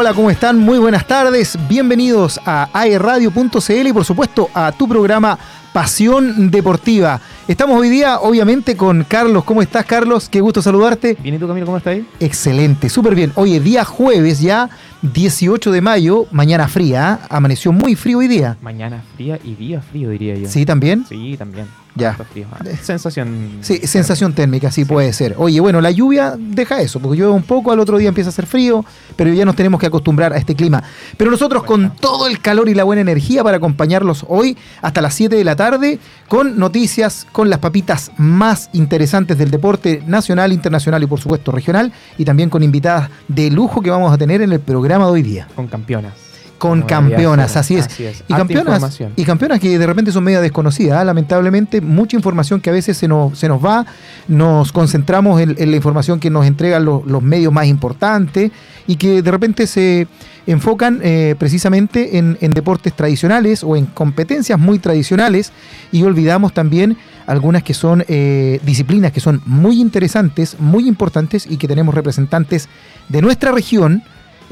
[0.00, 0.56] Hola, ¿cómo están?
[0.60, 1.58] Muy buenas tardes.
[1.68, 5.36] Bienvenidos a aerradio.cl y por supuesto a tu programa
[5.72, 7.20] Pasión Deportiva.
[7.48, 9.42] Estamos hoy día, obviamente, con Carlos.
[9.42, 10.28] ¿Cómo estás, Carlos?
[10.28, 11.16] Qué gusto saludarte.
[11.20, 12.06] Bien, ¿y tú, Camilo, cómo estás ahí?
[12.20, 13.32] Excelente, súper bien.
[13.34, 14.70] Oye, día jueves ya,
[15.02, 17.18] 18 de mayo, mañana fría.
[17.20, 17.26] ¿eh?
[17.28, 18.56] Amaneció muy frío hoy día.
[18.62, 20.48] Mañana fría y día frío, diría yo.
[20.48, 21.06] ¿Sí, también?
[21.08, 21.66] Sí, también.
[21.98, 22.14] Ya.
[22.14, 22.46] Frío.
[22.52, 23.58] Ah, sensación.
[23.60, 25.34] Sí, sensación térmica, sí, sí, puede ser.
[25.38, 28.32] Oye, bueno, la lluvia deja eso, porque llueve un poco, al otro día empieza a
[28.32, 28.84] hacer frío,
[29.16, 30.82] pero ya nos tenemos que acostumbrar a este clima.
[31.16, 35.14] Pero nosotros con todo el calor y la buena energía para acompañarlos hoy hasta las
[35.14, 35.98] 7 de la tarde
[36.28, 41.92] con noticias, con las papitas más interesantes del deporte nacional, internacional y por supuesto regional,
[42.16, 45.22] y también con invitadas de lujo que vamos a tener en el programa de hoy
[45.22, 45.48] día.
[45.56, 46.27] Con campeonas
[46.58, 47.86] con campeonas, así es.
[47.86, 48.24] así es.
[48.28, 51.04] Y, campeonas, y campeonas que de repente son media desconocidas, ¿ah?
[51.04, 53.86] lamentablemente, mucha información que a veces se nos, se nos va,
[54.26, 58.50] nos concentramos en, en la información que nos entregan los, los, medios más importantes
[58.86, 60.08] y que de repente se
[60.46, 65.52] enfocan eh, precisamente en, en, deportes tradicionales o en competencias muy tradicionales
[65.92, 66.96] y olvidamos también
[67.26, 72.68] algunas que son eh, disciplinas que son muy interesantes, muy importantes y que tenemos representantes
[73.08, 74.02] de nuestra región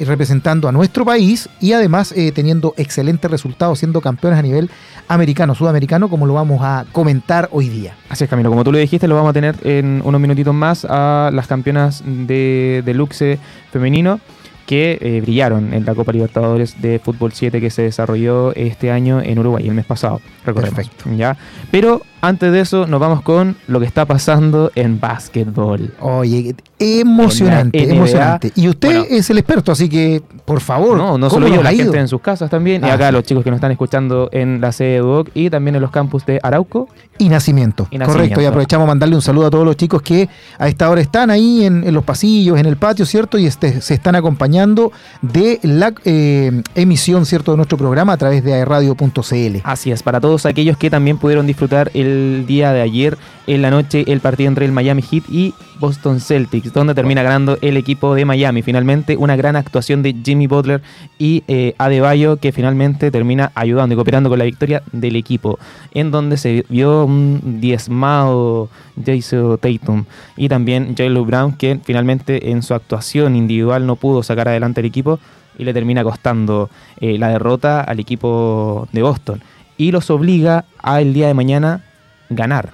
[0.05, 4.71] representando a nuestro país y además eh, teniendo excelentes resultados, siendo campeones a nivel
[5.09, 7.95] americano, sudamericano, como lo vamos a comentar hoy día.
[8.09, 8.51] Así es, Camilo.
[8.51, 12.03] Como tú lo dijiste, lo vamos a tener en unos minutitos más a las campeonas
[12.05, 13.39] de, de Luxe
[13.73, 14.21] femenino
[14.67, 19.21] que eh, brillaron en la Copa Libertadores de Fútbol 7 que se desarrolló este año
[19.23, 20.21] en Uruguay, el mes pasado.
[20.45, 21.09] Perfecto.
[21.17, 21.37] ¿ya?
[21.71, 25.95] Pero antes de eso, nos vamos con lo que está pasando en básquetbol.
[26.01, 28.53] Oye, emocionante, emocionante.
[28.55, 30.97] Y usted bueno, es el experto, así que, por favor.
[30.97, 32.85] No, no solo yo, la gente en sus casas también.
[32.85, 33.13] Ah, y acá sí.
[33.13, 35.91] los chicos que nos están escuchando en la sede de UOC y también en los
[35.91, 36.89] campus de Arauco.
[37.19, 37.89] Y nacimiento.
[37.91, 38.13] y nacimiento.
[38.13, 38.43] Correcto.
[38.43, 40.29] Y aprovechamos a mandarle un saludo a todos los chicos que
[40.59, 43.39] a esta hora están ahí en, en los pasillos, en el patio, ¿cierto?
[43.39, 48.45] Y este, se están acompañando de la eh, emisión, ¿cierto?, de nuestro programa a través
[48.45, 49.57] de aerradio.cl.
[49.65, 52.16] Así es, para todos aquellos que también pudieron disfrutar el
[52.47, 56.73] día de ayer en la noche el partido entre el Miami Heat y Boston Celtics,
[56.73, 58.63] donde termina ganando el equipo de Miami.
[58.63, 60.83] Finalmente, una gran actuación de Jimmy Butler
[61.19, 65.59] y eh, Adebayo, que finalmente termina ayudando y cooperando con la victoria del equipo,
[65.93, 68.69] en donde se vio un diezmado
[69.05, 70.05] Jason Tatum
[70.37, 74.87] y también Jalen Brown, que finalmente en su actuación individual no pudo sacar adelante el
[74.87, 75.19] equipo
[75.59, 79.43] y le termina costando eh, la derrota al equipo de Boston.
[79.79, 81.85] Y los obliga a el día de mañana
[82.31, 82.71] ganar,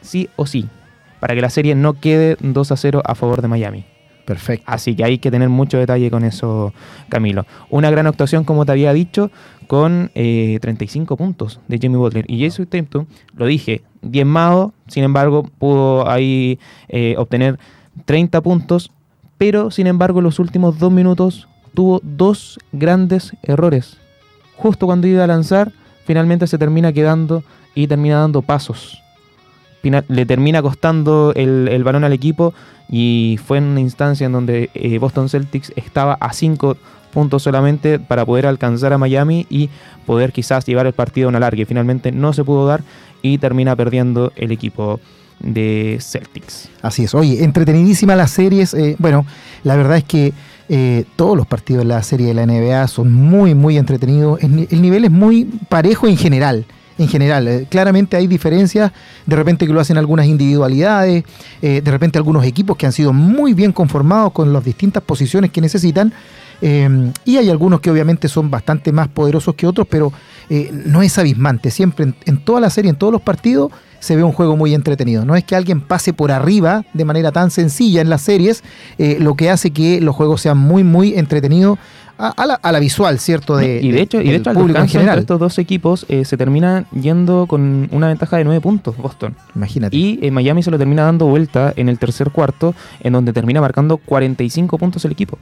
[0.00, 0.68] sí o sí,
[1.20, 3.84] para que la serie no quede 2 a 0 a favor de Miami.
[4.24, 4.64] Perfecto.
[4.68, 6.72] Así que hay que tener mucho detalle con eso,
[7.08, 7.46] Camilo.
[7.68, 9.32] Una gran actuación, como te había dicho,
[9.66, 12.24] con eh, 35 puntos de Jimmy Butler.
[12.28, 17.58] Y Jason Tatum, lo dije, diezmado, sin embargo, pudo ahí eh, obtener
[18.04, 18.92] 30 puntos,
[19.36, 23.98] pero sin embargo, en los últimos dos minutos tuvo dos grandes errores.
[24.56, 25.72] Justo cuando iba a lanzar,
[26.04, 27.42] finalmente se termina quedando
[27.74, 29.02] y termina dando pasos.
[29.82, 32.52] Le termina costando el, el balón al equipo
[32.90, 36.76] y fue en una instancia en donde eh, Boston Celtics estaba a 5
[37.12, 39.68] puntos solamente para poder alcanzar a Miami y
[40.06, 41.62] poder quizás llevar el partido a una larga.
[41.62, 42.82] Y finalmente no se pudo dar
[43.22, 45.00] y termina perdiendo el equipo
[45.38, 46.68] de Celtics.
[46.82, 47.14] Así es.
[47.14, 48.74] Oye, entretenidísimas las series.
[48.74, 49.24] Eh, bueno,
[49.62, 50.32] la verdad es que
[50.68, 54.40] eh, todos los partidos de la serie de la NBA son muy, muy entretenidos.
[54.42, 56.66] El nivel es muy parejo en general
[57.00, 57.48] en general.
[57.48, 58.92] Eh, claramente hay diferencias,
[59.24, 61.24] de repente que lo hacen algunas individualidades,
[61.62, 65.50] eh, de repente algunos equipos que han sido muy bien conformados con las distintas posiciones
[65.50, 66.12] que necesitan.
[66.62, 70.12] Eh, y hay algunos que obviamente son bastante más poderosos que otros, pero
[70.84, 71.70] no es abismante.
[71.70, 75.24] Siempre en, toda la serie, en todos los partidos, se ve un juego muy entretenido.
[75.24, 78.64] No es que alguien pase por arriba de manera tan sencilla en las series,
[78.98, 81.78] lo que hace que los juegos sean muy, muy entretenidos
[82.20, 83.56] a, a, la, a, la, visual, ¿cierto?
[83.56, 85.18] De, y de hecho, de, y de hecho al público en general.
[85.18, 89.34] estos dos equipos eh, se terminan yendo con una ventaja de 9 puntos, Boston.
[89.54, 89.96] Imagínate.
[89.96, 93.60] Y eh, Miami se lo termina dando vuelta en el tercer cuarto, en donde termina
[93.60, 95.38] marcando 45 puntos el equipo.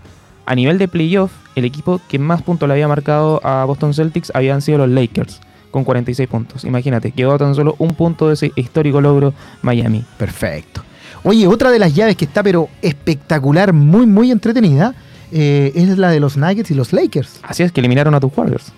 [0.47, 4.33] A nivel de playoff, el equipo que más puntos le había marcado a Boston Celtics
[4.35, 5.41] habían sido los Lakers,
[5.71, 6.65] con 46 puntos.
[6.65, 10.05] Imagínate, quedó tan solo un punto de ese histórico logro Miami.
[10.17, 10.83] Perfecto.
[11.25, 14.95] Oye, otra de las llaves que está pero espectacular, muy, muy entretenida,
[15.31, 17.41] eh, es la de los Nuggets y los Lakers.
[17.43, 18.73] Así es, que eliminaron a tus Warriors.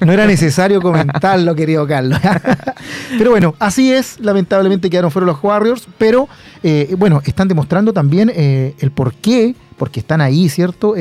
[0.00, 2.18] no era necesario comentarlo, querido Carlos.
[3.18, 4.18] pero bueno, así es.
[4.20, 6.28] Lamentablemente quedaron fuera los Warriors, pero
[6.62, 10.94] eh, bueno, están demostrando también eh, el por qué, porque están ahí, ¿cierto?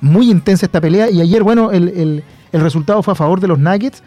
[0.00, 3.48] Muy intensa esta pelea y ayer, bueno, el, el, el, resultado fue a favor de
[3.48, 4.02] los Nuggets,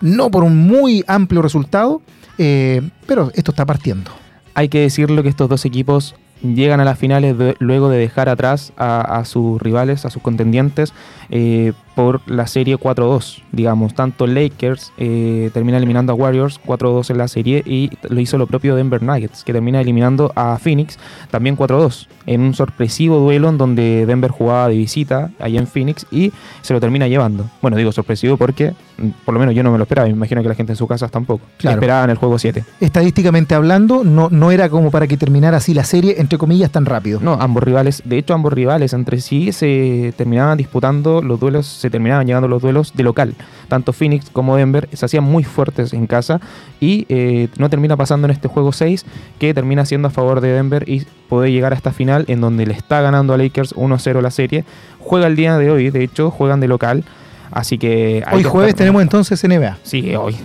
[0.00, 2.02] no por un muy amplio resultado,
[2.36, 4.10] pero esto está partiendo.
[4.54, 6.14] Hay que decirlo que estos dos equipos
[6.44, 10.22] llegan a las finales de- luego de dejar atrás a, a sus rivales, a sus
[10.22, 10.92] contendientes,
[11.30, 13.94] eh, por la serie 4-2, digamos.
[13.94, 18.46] Tanto Lakers eh, termina eliminando a Warriors 4-2 en la serie y lo hizo lo
[18.46, 20.98] propio Denver Nuggets, que termina eliminando a Phoenix
[21.30, 26.06] también 4-2, en un sorpresivo duelo en donde Denver jugaba de visita allá en Phoenix
[26.10, 26.32] y
[26.62, 27.48] se lo termina llevando.
[27.62, 30.42] Bueno, digo sorpresivo porque mm, por lo menos yo no me lo esperaba, me imagino
[30.42, 31.44] que la gente en sus casas tampoco.
[31.58, 31.76] Claro.
[31.76, 32.64] Esperaban el juego 7.
[32.80, 36.86] Estadísticamente hablando, no, no era como para que terminara así la serie, entre comillas, tan
[36.86, 37.20] rápido.
[37.20, 41.90] No, ambos rivales, de hecho ambos rivales entre sí se terminaban disputando los duelos, se
[41.90, 43.34] terminaban llevando los duelos de local.
[43.68, 46.40] Tanto Phoenix como Denver se hacían muy fuertes en casa
[46.80, 49.04] y eh, no termina pasando en este juego 6
[49.38, 52.66] que termina siendo a favor de Denver y puede llegar a esta final en donde
[52.66, 54.64] le está ganando a Lakers 1-0 la serie.
[54.98, 57.04] Juega el día de hoy, de hecho, juegan de local.
[57.50, 58.24] Así que...
[58.32, 59.78] Hoy jueves tenemos entonces NBA.
[59.82, 60.36] Sí, hoy.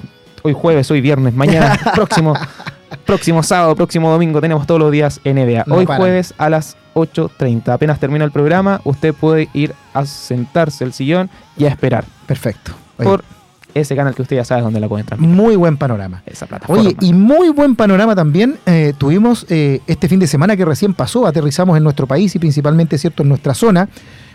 [0.41, 2.33] Hoy jueves, hoy viernes, mañana, próximo,
[3.09, 5.63] próximo sábado, próximo domingo, tenemos todos los días NBA.
[5.65, 6.01] No hoy paran.
[6.01, 7.69] jueves a las 8.30.
[7.69, 11.27] Apenas termina el programa, usted puede ir a sentarse el sillón
[11.57, 12.71] y a esperar Perfecto.
[12.99, 13.23] Oye, por
[13.73, 15.35] ese canal que usted ya sabe dónde la puede transmitir.
[15.35, 16.21] muy buen panorama.
[16.27, 16.83] Esa plataforma.
[16.83, 20.93] Oye, y muy buen panorama también eh, tuvimos eh, este fin de semana que recién
[20.93, 23.89] pasó, aterrizamos en nuestro país y principalmente, cierto, en nuestra zona,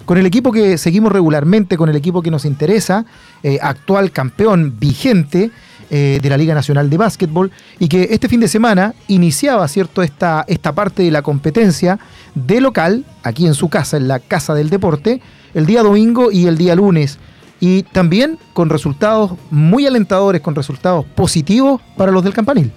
[0.05, 3.06] con el equipo que seguimos regularmente, con el equipo que nos interesa,
[3.44, 5.53] eh, actual campeón vigente
[5.96, 10.02] eh, de la Liga Nacional de Básquetbol, y que este fin de semana iniciaba, cierto,
[10.02, 12.00] esta, esta parte de la competencia
[12.35, 15.20] de local, aquí en su casa, en la Casa del Deporte,
[15.55, 17.20] el día domingo y el día lunes.
[17.61, 22.73] Y también con resultados muy alentadores, con resultados positivos para los del campanil.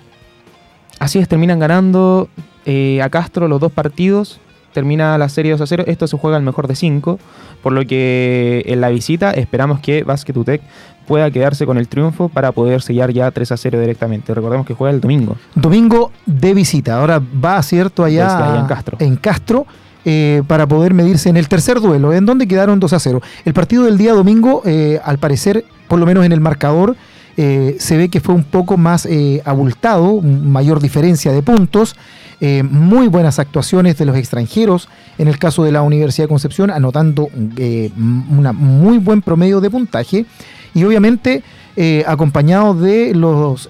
[0.99, 2.29] Así es, terminan ganando
[2.67, 4.39] eh, a Castro los dos partidos.
[4.77, 5.85] Termina la serie 2 a 0.
[5.87, 7.17] Esto se juega al mejor de 5.
[7.63, 10.61] Por lo que en la visita esperamos que Basket UTEC
[11.07, 14.35] pueda quedarse con el triunfo para poder sellar ya 3 a 0 directamente.
[14.35, 15.35] Recordemos que juega el domingo.
[15.55, 16.99] Domingo de visita.
[16.99, 18.97] Ahora va, cierto, allá, Desde allá en Castro.
[18.99, 19.65] en Castro,
[20.05, 23.19] eh, para poder medirse en el tercer duelo, en donde quedaron 2 a 0.
[23.45, 26.95] El partido del día domingo, eh, al parecer, por lo menos en el marcador,
[27.37, 31.95] eh, se ve que fue un poco más eh, abultado, mayor diferencia de puntos,
[32.41, 36.69] eh, muy buenas actuaciones de los extranjeros, en el caso de la Universidad de Concepción,
[36.71, 40.25] anotando un muy buen promedio de puntaje,
[40.73, 41.43] y obviamente
[42.05, 43.69] acompañado de los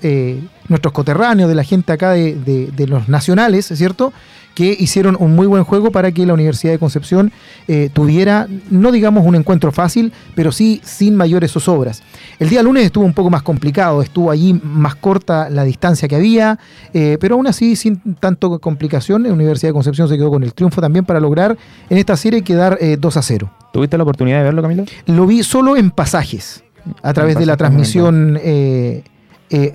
[0.70, 4.12] nuestros coterráneos, de la gente acá de, de- de los nacionales, ¿cierto?
[4.58, 7.32] Que hicieron un muy buen juego para que la Universidad de Concepción
[7.68, 12.02] eh, tuviera, no digamos un encuentro fácil, pero sí sin mayores zozobras.
[12.40, 16.16] El día lunes estuvo un poco más complicado, estuvo allí más corta la distancia que
[16.16, 16.58] había,
[16.92, 20.56] eh, pero aún así sin tanto complicación, la Universidad de Concepción se quedó con el
[20.56, 21.56] triunfo también para lograr
[21.88, 23.52] en esta serie quedar eh, 2 a 0.
[23.72, 24.86] ¿Tuviste la oportunidad de verlo, Camilo?
[25.06, 26.64] Lo vi solo en pasajes,
[27.04, 29.04] a través de la transmisión eh,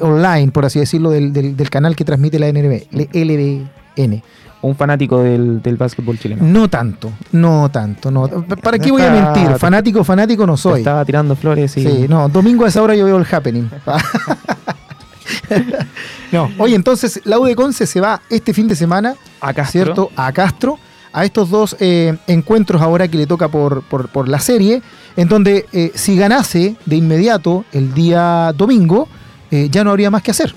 [0.00, 2.82] online, por así decirlo, del, del- del canal que transmite la NB,
[3.96, 4.22] LDN.
[4.62, 6.44] Un fanático del, del básquetbol chileno.
[6.44, 8.28] No tanto, no tanto, no.
[8.62, 9.58] ¿Para qué voy a mentir?
[9.58, 10.80] Fanático, fanático no soy.
[10.80, 11.84] Estaba tirando flores y...
[11.84, 13.68] Sí, no, domingo a esa hora yo veo el happening.
[16.32, 19.84] no, oye, entonces la U de Conce se va este fin de semana, A Castro.
[19.84, 20.10] ¿cierto?
[20.14, 20.78] A Castro,
[21.12, 24.80] a estos dos eh, encuentros ahora que le toca por, por, por la serie,
[25.16, 29.08] en donde eh, si ganase de inmediato el día domingo,
[29.50, 30.54] eh, ya no habría más que hacer.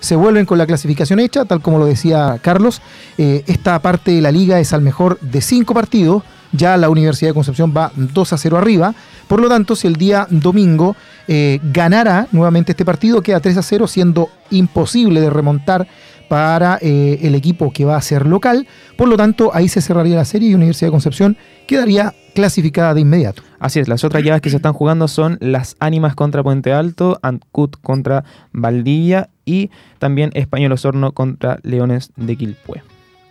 [0.00, 2.80] Se vuelven con la clasificación hecha, tal como lo decía Carlos.
[3.16, 6.22] eh, esta parte de la liga es al mejor de cinco partidos.
[6.52, 8.94] Ya la Universidad de Concepción va 2 a 0 arriba.
[9.26, 13.62] Por lo tanto, si el día domingo eh, ganara nuevamente este partido, queda 3 a
[13.62, 15.86] 0, siendo imposible de remontar
[16.28, 18.66] para eh, el equipo que va a ser local.
[18.96, 21.36] Por lo tanto, ahí se cerraría la serie y Universidad de Concepción
[21.66, 23.42] quedaría clasificada de inmediato.
[23.58, 27.18] Así es, las otras llaves que se están jugando son las Ánimas contra Puente Alto,
[27.22, 32.82] Ancut contra Valdivia y también Español Osorno contra Leones de Quilpué.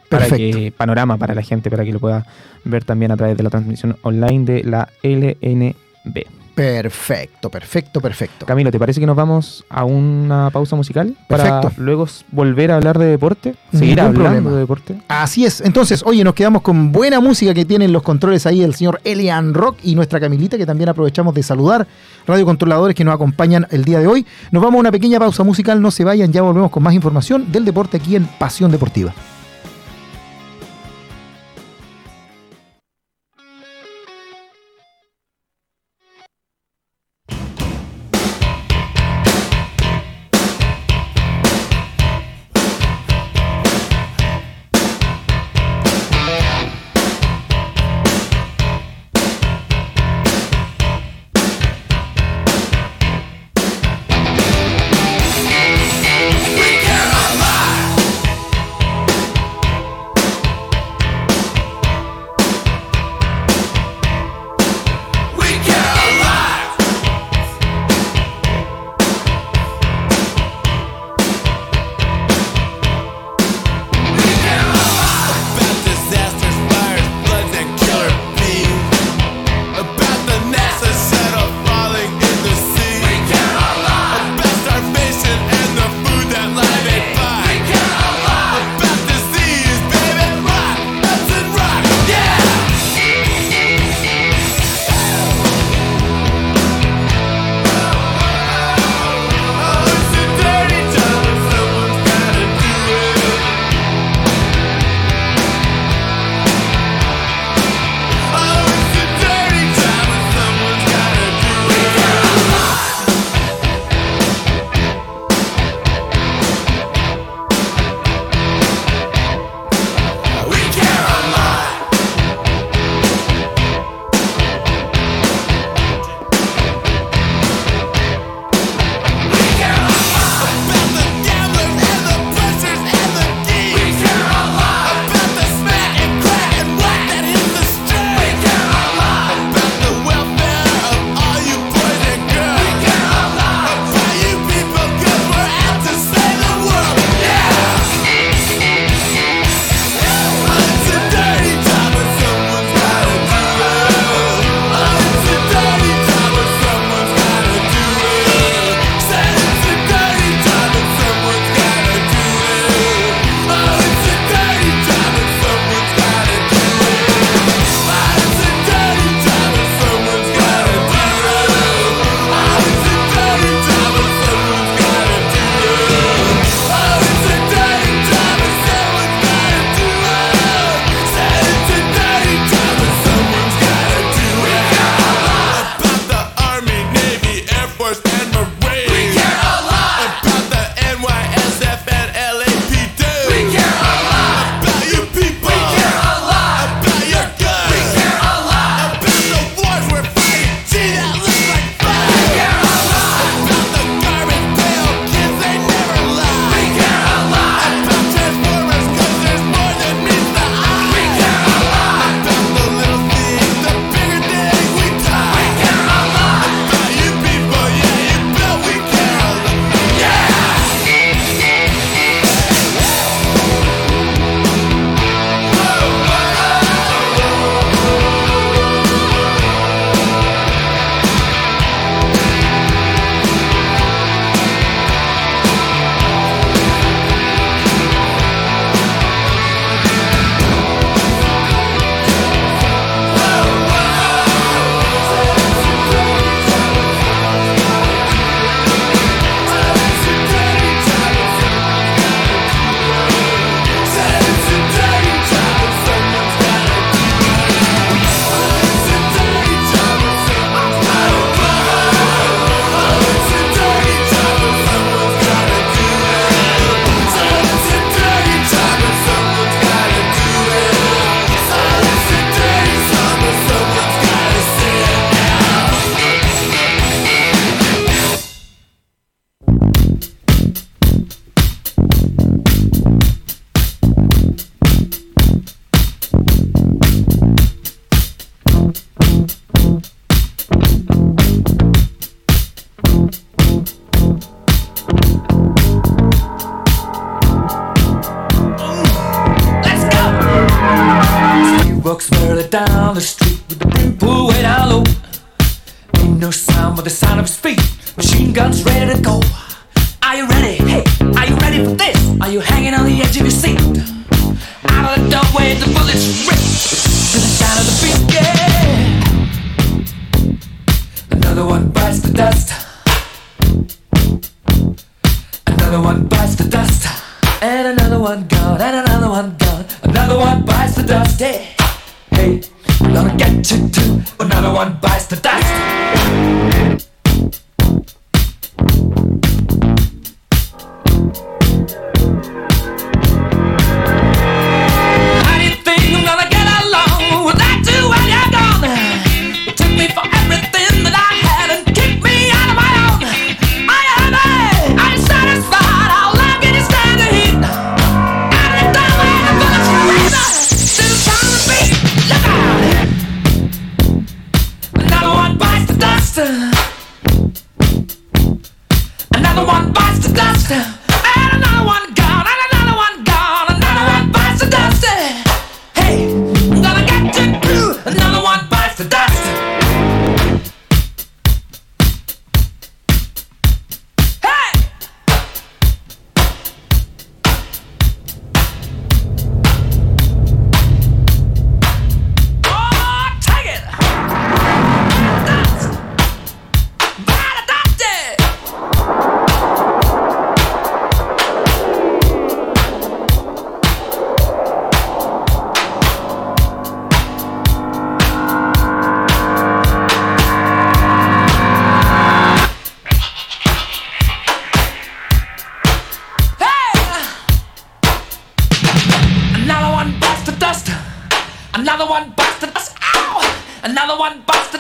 [0.10, 0.58] Para Perfecto.
[0.58, 2.26] que, panorama para la gente, para que lo pueda
[2.64, 6.37] ver también a través de la transmisión online de la LNB.
[6.58, 8.48] Perfecto, perfecto, perfecto.
[8.48, 11.16] Camilo, ¿te parece que nos vamos a una pausa musical?
[11.28, 11.84] Para Perfecto.
[11.84, 14.50] luego volver a hablar de deporte, seguir Ningún hablando problema.
[14.50, 14.98] de deporte.
[15.08, 15.62] Así es.
[15.62, 19.54] Entonces, oye, nos quedamos con buena música que tienen los controles ahí el señor Elian
[19.54, 21.88] Rock y nuestra Camilita, que también aprovechamos de saludar,
[22.26, 24.26] radiocontroladores que nos acompañan el día de hoy.
[24.50, 27.52] Nos vamos a una pequeña pausa musical, no se vayan, ya volvemos con más información
[27.52, 29.14] del deporte aquí en Pasión Deportiva.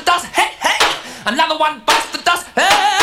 [0.08, 0.26] Dust.
[0.28, 0.80] Hey, hey!
[1.26, 2.48] Another one bites the dust.
[2.56, 2.97] Hey!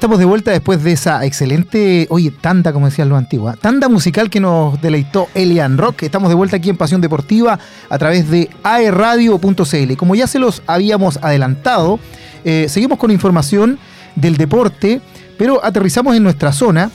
[0.00, 3.58] Estamos de vuelta después de esa excelente, oye, tanda, como decían los antiguos, ¿ah?
[3.60, 6.04] tanda musical que nos deleitó Elian Rock.
[6.04, 7.58] Estamos de vuelta aquí en Pasión Deportiva
[7.90, 9.96] a través de aerradio.cl.
[9.98, 12.00] Como ya se los habíamos adelantado,
[12.46, 13.78] eh, seguimos con información
[14.16, 15.02] del deporte,
[15.36, 16.90] pero aterrizamos en nuestra zona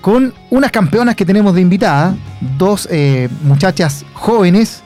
[0.00, 2.14] con unas campeonas que tenemos de invitada,
[2.56, 4.82] dos eh, muchachas jóvenes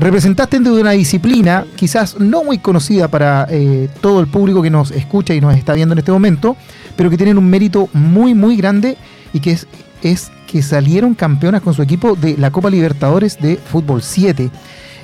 [0.00, 4.90] representantes de una disciplina quizás no muy conocida para eh, todo el público que nos
[4.92, 6.56] escucha y nos está viendo en este momento,
[7.00, 8.98] pero que tienen un mérito muy, muy grande
[9.32, 9.66] y que es,
[10.02, 14.50] es que salieron campeonas con su equipo de la Copa Libertadores de Fútbol 7.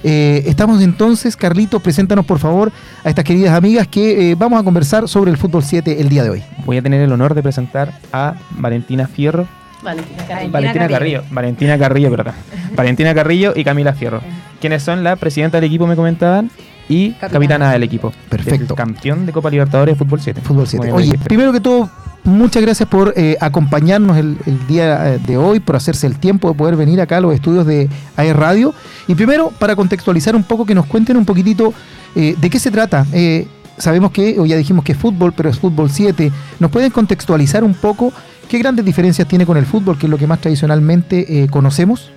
[0.05, 2.71] Eh, estamos entonces, Carlitos, preséntanos por favor
[3.03, 6.23] a estas queridas amigas que eh, vamos a conversar sobre el Fútbol 7 el día
[6.23, 6.43] de hoy.
[6.67, 9.49] Voy a tener el honor de presentar a Valentina Fierro.
[9.83, 10.53] Valentina Carrillo.
[10.53, 11.23] Valentina Carrillo.
[11.31, 12.35] Valentina Carrillo, perdón.
[12.77, 14.21] Valentina Carrillo y Camila Fierro.
[14.61, 16.51] Quienes son la presidenta del equipo, me comentaban,
[16.89, 17.33] y Capitana.
[17.33, 18.13] capitana, del equipo.
[18.29, 18.75] Perfecto.
[18.75, 20.41] Campeón de Copa Libertadores de Fútbol 7.
[20.41, 20.93] Fútbol 7.
[20.93, 21.91] Muy bien, Oye, primero que todo,
[22.25, 26.49] muchas gracias por eh, acompañarnos el, el día eh, de hoy, por hacerse el tiempo
[26.49, 28.75] de poder venir acá a los estudios de AE Radio.
[29.09, 31.75] Y primero, para contextualizar un poco, que nos cuenten un poquitito
[32.17, 33.07] eh, de qué se trata.
[33.13, 33.47] Eh,
[33.77, 36.33] sabemos que, o ya dijimos que es fútbol, pero es fútbol 7.
[36.59, 38.13] ¿Nos pueden contextualizar un poco
[38.49, 42.11] qué grandes diferencias tiene con el fútbol, que es lo que más tradicionalmente eh, conocemos?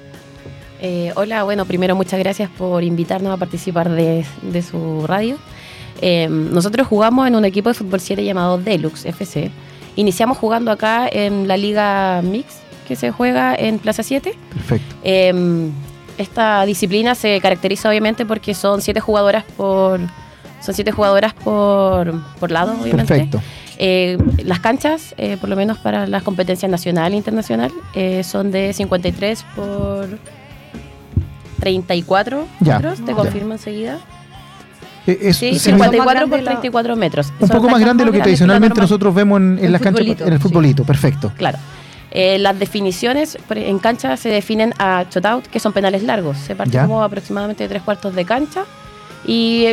[0.81, 5.37] Eh, hola, bueno, primero muchas gracias por invitarnos a participar de, de su radio.
[6.01, 9.51] Eh, nosotros jugamos en un equipo de fútbol 7 llamado Deluxe FC.
[9.95, 14.33] Iniciamos jugando acá en la Liga Mix, que se juega en Plaza 7.
[14.53, 14.95] Perfecto.
[15.03, 15.69] Eh,
[16.17, 20.01] esta disciplina se caracteriza obviamente porque son siete jugadoras por
[20.61, 23.13] son siete jugadoras por, por lado, obviamente.
[23.13, 23.41] Perfecto.
[23.77, 28.51] Eh, las canchas, eh, por lo menos para las competencias nacional e internacional, eh, son
[28.51, 30.19] de 53 por
[31.59, 33.97] 34 Ya, metros, te confirmo enseguida.
[35.07, 37.33] Eh, es- Sí, se me- 54 grande por la- 34 metros.
[37.39, 40.33] un poco más grande de lo que tradicionalmente nosotros vemos en, las canchas futbolito, en
[40.33, 40.43] el sí.
[40.43, 40.83] futbolito.
[40.83, 41.31] Perfecto.
[41.37, 41.57] Claro.
[42.11, 46.37] Eh, las definiciones en cancha se definen a shutout, que son penales largos.
[46.37, 46.81] Se parte Ya.
[46.83, 48.63] como aproximadamente de tres cuartos de cancha
[49.25, 49.67] y,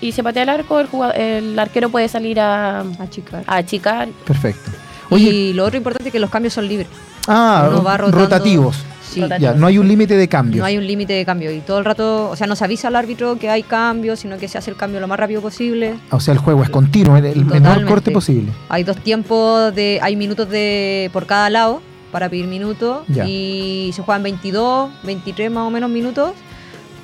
[0.00, 0.80] y se patea el arco.
[0.80, 3.44] El, jugado- el arquero puede salir a, A chicar.
[3.46, 4.08] a achicar.
[4.26, 4.70] Perfecto.
[5.10, 6.88] Oye, y lo otro importante es que los cambios son libres.
[7.28, 8.18] ah, uno va rotando.
[8.24, 8.76] rotativos.
[9.12, 9.22] Sí.
[9.40, 10.58] Ya, no hay un límite de cambios.
[10.60, 12.88] No hay un límite de cambio y todo el rato, o sea, no se avisa
[12.88, 15.94] al árbitro que hay cambios, sino que se hace el cambio lo más rápido posible.
[16.10, 18.50] O sea, el juego es continuo, el, el menor corte posible.
[18.68, 23.24] Hay dos tiempos de, hay minutos de por cada lado para pedir minutos Ya.
[23.26, 26.32] y se juegan 22, 23 más o menos minutos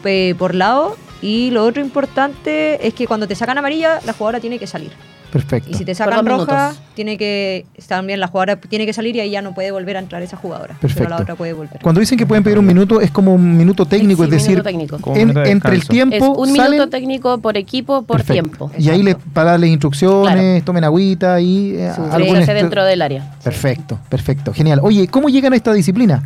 [0.02, 0.96] pe- por lado.
[1.20, 4.92] Y lo otro importante es que cuando te sacan amarilla, la jugadora tiene que salir.
[5.32, 5.68] Perfecto.
[5.70, 6.80] Y si te sacan roja, minutos.
[6.94, 10.00] tiene que también la jugadora tiene que salir y ahí ya no puede volver a
[10.00, 10.74] entrar esa jugadora.
[10.80, 11.04] Perfecto.
[11.04, 11.80] Pero la otra puede volver.
[11.82, 14.62] Cuando dicen que pueden pedir un minuto, es como un minuto técnico, Sí, es decir,
[14.62, 14.98] técnico.
[15.14, 18.42] En- entre el tiempo Es un salen- minuto técnico por equipo por Perfecto.
[18.42, 18.70] tiempo.
[18.78, 20.64] Y ahí les para darles instrucciones, Claro.
[20.64, 23.30] tomen agüita y eh, Sí, algún dentro del área.
[23.44, 24.80] Perfecto, perfecto, genial.
[24.82, 26.22] Oye, ¿cómo llegan a esta disciplina?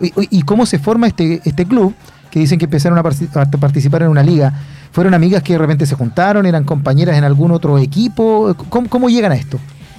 [0.00, 1.94] ¿Y, y cómo se forma este, este club?
[2.30, 4.52] Que dicen que empezaron a participar en una liga.
[4.92, 6.46] ¿Fueron amigas que de repente se juntaron?
[6.46, 8.54] ¿Eran compañeras en algún otro equipo?
[8.68, 9.58] ¿Cómo, cómo llegan a esto?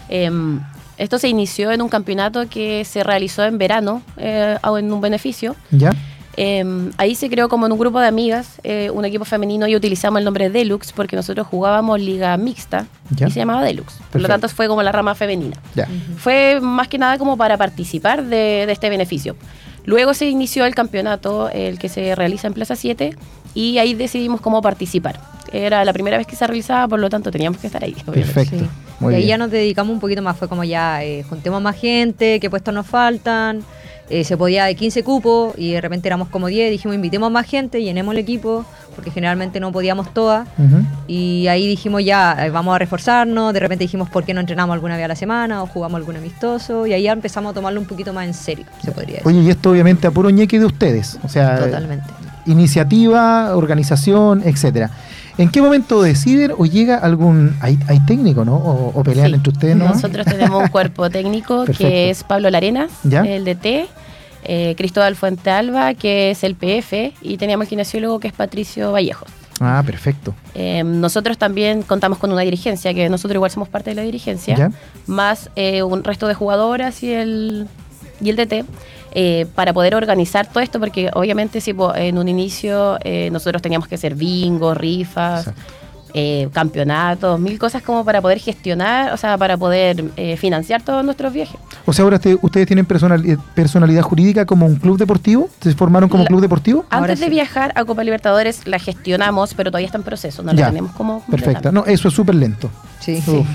[0.09, 0.59] Em,
[0.97, 5.01] esto se inició en un campeonato que se realizó en verano, eh, o en un
[5.01, 5.55] beneficio.
[5.71, 5.91] ¿Ya?
[6.35, 9.75] Em, ahí se creó como en un grupo de amigas, eh, un equipo femenino y
[9.75, 13.27] utilizamos el nombre Deluxe porque nosotros jugábamos liga mixta Ya.
[13.27, 13.99] y se llamaba Deluxe.
[14.11, 15.57] Por lo tanto fue como la rama femenina.
[15.75, 15.87] Ya.
[16.17, 19.35] Fue más que nada como para participar de, de este beneficio.
[19.85, 23.15] Luego se inició el campeonato, el que se realiza en Plaza 7,
[23.53, 25.19] y ahí decidimos cómo participar.
[25.51, 27.95] Era la primera vez que se realizaba, por lo tanto teníamos que estar ahí.
[28.07, 28.33] obviamente.
[28.33, 28.57] Perfecto.
[28.59, 28.69] Sí.
[28.99, 29.29] Muy y ahí bien.
[29.29, 32.73] ya nos dedicamos un poquito más, fue como ya eh, juntemos más gente, qué puestos
[32.73, 33.63] nos faltan,
[34.09, 37.45] eh, se podía de 15 cupos y de repente éramos como 10, dijimos invitemos más
[37.45, 40.47] gente, llenemos el equipo, porque generalmente no podíamos todas.
[41.07, 44.73] Y ahí dijimos ya, eh, vamos a reforzarnos, de repente dijimos por qué no entrenamos
[44.73, 47.79] alguna vez a la semana o jugamos algún amistoso, y ahí ya empezamos a tomarlo
[47.79, 49.27] un poquito más en serio, se podría decir.
[49.27, 51.17] Oye, y esto obviamente a puro ñeque de ustedes.
[51.23, 52.07] O sea, Totalmente.
[52.45, 54.89] Iniciativa, organización, etcétera.
[55.37, 57.55] ¿En qué momento deciden o llega algún...
[57.59, 58.55] Hay, hay técnico, ¿no?
[58.55, 59.33] O, o pelean Sí.
[59.35, 59.85] entre ustedes, ¿no?
[59.85, 63.21] Nosotros tenemos un cuerpo técnico que es Pablo Larenas, ¿Ya?
[63.21, 63.87] el DT,
[64.43, 68.91] eh, Cristóbal Fuente Alba, que es el PF, y teníamos el kinesiólogo que es Patricio
[68.91, 69.27] Vallejos.
[69.59, 70.35] Ah, perfecto.
[70.53, 74.55] Eh, nosotros también contamos con una dirigencia, que nosotros igual somos parte de la dirigencia,
[74.55, 74.71] ¿Ya?
[75.07, 77.67] más eh, un resto de jugadoras y el,
[78.21, 78.65] y el DT,
[79.15, 83.61] eh, para poder organizar todo esto, porque obviamente si po- en un inicio eh, nosotros
[83.61, 85.49] teníamos que hacer bingo, rifas,
[86.15, 91.03] eh, campeonatos, mil cosas como para poder gestionar, o sea, para poder eh, financiar todos
[91.03, 91.55] nuestros viajes.
[91.87, 95.49] O sea, ahora este- ustedes tienen personali- personalidad jurídica como un club deportivo.
[95.59, 96.85] ¿Se formaron como La- club deportivo?
[96.91, 97.31] Antes de sí.
[97.31, 100.65] viajar a Copa Libertadores la gestionamos, pero todavía está en proceso, no Ya.
[100.65, 101.23] la tenemos como...
[101.25, 101.71] Perfecto.
[101.71, 102.69] No, eso es súper lento.
[102.99, 103.47] Sí, Uf,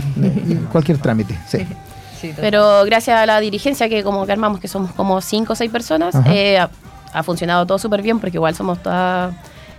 [0.49, 1.39] y cualquier trámite.
[1.49, 1.59] Sí.
[2.21, 2.33] sí.
[2.37, 5.71] Pero gracias a la dirigencia que como que armamos, que somos como cinco o seis
[5.71, 6.71] personas, eh, ha,
[7.13, 9.35] ha funcionado todo súper bien porque igual somos todas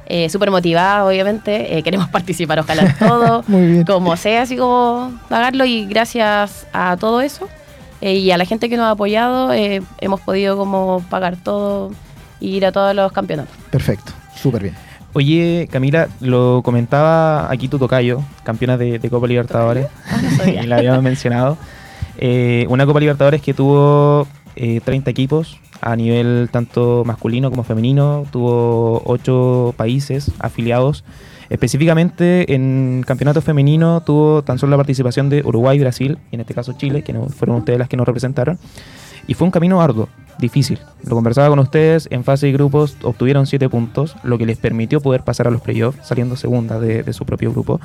[0.07, 1.77] eh, súper motivadas, obviamente.
[1.77, 3.83] eh, queremos participar, ojalá en todo, Muy bien.
[3.85, 5.65] como sea, así como pagarlo.
[5.65, 7.47] Y gracias a todo eso
[8.01, 11.91] eh, y a la gente que nos ha apoyado, eh, hemos podido como pagar todo
[12.39, 13.53] y ir a todos los campeonatos.
[13.69, 14.11] Perfecto.
[14.35, 14.75] Súper bien.
[15.13, 20.61] Oye, Camila, lo comentaba aquí tu tocayo, campeona de, de Copa Libertadores, Ah, no sabía.
[20.63, 21.57] y la habíamos mencionado.
[22.21, 24.27] Eh, una Copa Libertadores que tuvo
[24.57, 31.05] eh, 30 equipos a nivel tanto masculino como femenino, tuvo 8 países afiliados.
[31.49, 36.53] Específicamente en campeonato femenino tuvo tan solo la participación de Uruguay, Brasil y en este
[36.53, 38.59] caso Chile, que no, fueron ustedes las que nos representaron.
[39.25, 40.79] Y fue un camino arduo, difícil.
[41.05, 44.99] Lo conversaba con ustedes, en fase de grupos obtuvieron 7 puntos, lo que les permitió
[44.99, 47.79] poder pasar a los playoffs, saliendo segunda de, de su propio grupo.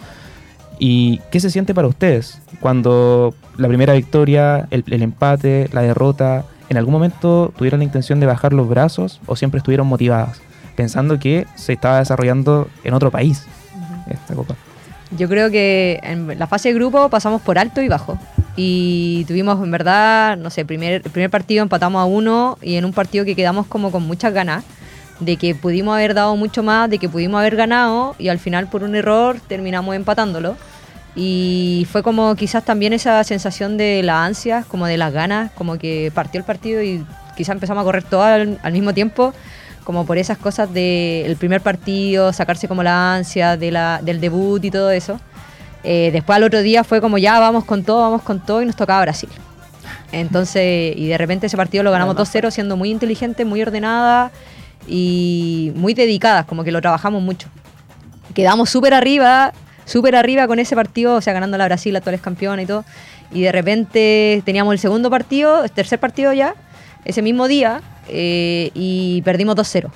[0.78, 6.44] ¿Y qué se siente para ustedes cuando la primera victoria, el, el empate, la derrota,
[6.68, 10.40] en algún momento tuvieron la intención de bajar los brazos o siempre estuvieron motivadas,
[10.76, 13.46] pensando que se estaba desarrollando en otro país
[14.08, 14.54] esta copa?
[15.16, 18.18] Yo creo que en la fase de grupo pasamos por alto y bajo.
[18.56, 22.84] Y tuvimos, en verdad, no sé, primer, el primer partido empatamos a uno y en
[22.84, 24.64] un partido que quedamos como con muchas ganas
[25.20, 28.68] de que pudimos haber dado mucho más, de que pudimos haber ganado y al final
[28.68, 30.56] por un error terminamos empatándolo.
[31.16, 35.78] Y fue como quizás también esa sensación de las ansias, como de las ganas, como
[35.78, 39.32] que partió el partido y quizás empezamos a correr todo al, al mismo tiempo.
[39.84, 44.64] como por esas cosas del primer partido, sacarse como la ansia de la, del debut
[44.64, 45.20] y todo eso.
[45.84, 48.66] Eh, después al otro día fue como ya vamos con todo, vamos con todo y
[48.66, 49.28] nos tocaba Brasil.
[50.12, 54.32] Entonces, y de repente ese partido lo ganamos 2-0 siendo muy inteligente, muy ordenada
[54.86, 57.48] y muy dedicadas, como que lo trabajamos mucho.
[58.34, 59.52] Quedamos súper arriba,
[59.84, 62.84] súper arriba con ese partido, o sea, ganando la Brasil, actuales campeona y todo.
[63.32, 66.54] Y de repente teníamos el segundo partido, el tercer partido ya,
[67.04, 69.90] ese mismo día, eh, y perdimos 2-0.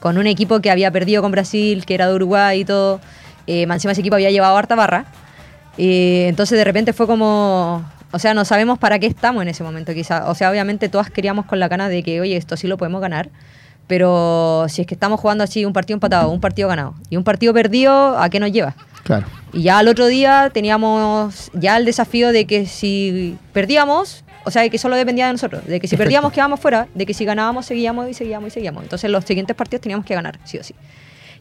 [0.00, 3.00] Con un equipo que había perdido con Brasil, que era de Uruguay y todo.
[3.46, 5.06] Eh, ese equipo había llevado harta barra.
[5.76, 9.64] Eh, entonces de repente fue como, o sea, no sabemos para qué estamos en ese
[9.64, 10.28] momento quizá.
[10.30, 13.00] O sea, obviamente todas queríamos con la gana de que, oye, esto sí lo podemos
[13.00, 13.28] ganar.
[13.88, 17.24] Pero si es que estamos jugando así un partido empatado, un partido ganado y un
[17.24, 18.76] partido perdido, ¿a qué nos lleva?
[19.02, 19.26] Claro.
[19.52, 24.60] Y ya al otro día teníamos ya el desafío de que si perdíamos, o sea,
[24.60, 26.04] de que solo dependía de nosotros, de que si Perfecto.
[26.04, 28.82] perdíamos quedábamos fuera, de que si ganábamos seguíamos y seguíamos y seguíamos.
[28.82, 30.74] Entonces los siguientes partidos teníamos que ganar, sí o sí.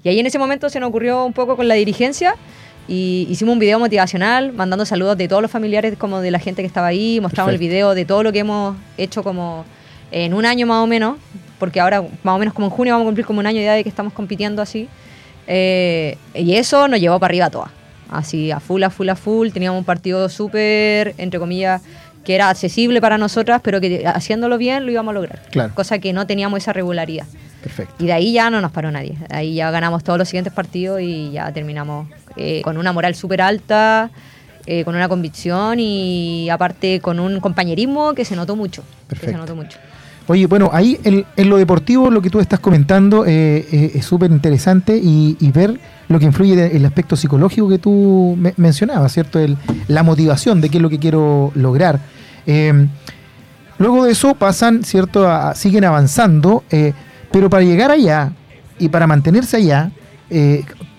[0.03, 2.35] Y ahí en ese momento se nos ocurrió un poco con la dirigencia
[2.87, 6.61] y hicimos un video motivacional mandando saludos de todos los familiares como de la gente
[6.61, 9.65] que estaba ahí, mostramos el video de todo lo que hemos hecho como
[10.11, 11.17] en un año más o menos,
[11.59, 13.73] porque ahora más o menos como en junio vamos a cumplir como un año ya
[13.73, 14.87] de que estamos compitiendo así.
[15.47, 17.71] Eh, y eso nos llevó para arriba todas.
[18.09, 19.49] Así, a full, a full, a full.
[19.49, 21.81] Teníamos un partido súper, entre comillas,
[22.23, 25.41] que era accesible para nosotras, pero que haciéndolo bien lo íbamos a lograr.
[25.51, 25.73] Claro.
[25.73, 27.25] Cosa que no teníamos esa regularidad.
[27.61, 27.95] Perfecto.
[27.99, 29.17] Y de ahí ya no nos paró nadie.
[29.29, 33.15] De ahí ya ganamos todos los siguientes partidos y ya terminamos eh, con una moral
[33.15, 34.09] súper alta,
[34.65, 38.83] eh, con una convicción y aparte con un compañerismo que se notó mucho.
[39.07, 39.37] Que se Perfecto.
[39.37, 39.77] notó mucho.
[40.29, 44.29] Oye, bueno, ahí en, lo deportivo lo que tú estás comentando eh, eh, es súper
[44.31, 49.39] interesante y, ver lo que influye de- el aspecto psicológico que tú me- mencionabas, ¿cierto?
[49.87, 52.01] La motivación de qué es lo que quiero lograr.
[52.45, 52.87] Eh,
[53.77, 55.29] luego de eso pasan, ¿cierto?
[55.31, 56.63] A- siguen avanzando,
[57.31, 58.33] pero para llegar allá
[58.79, 59.91] y para mantenerse allá,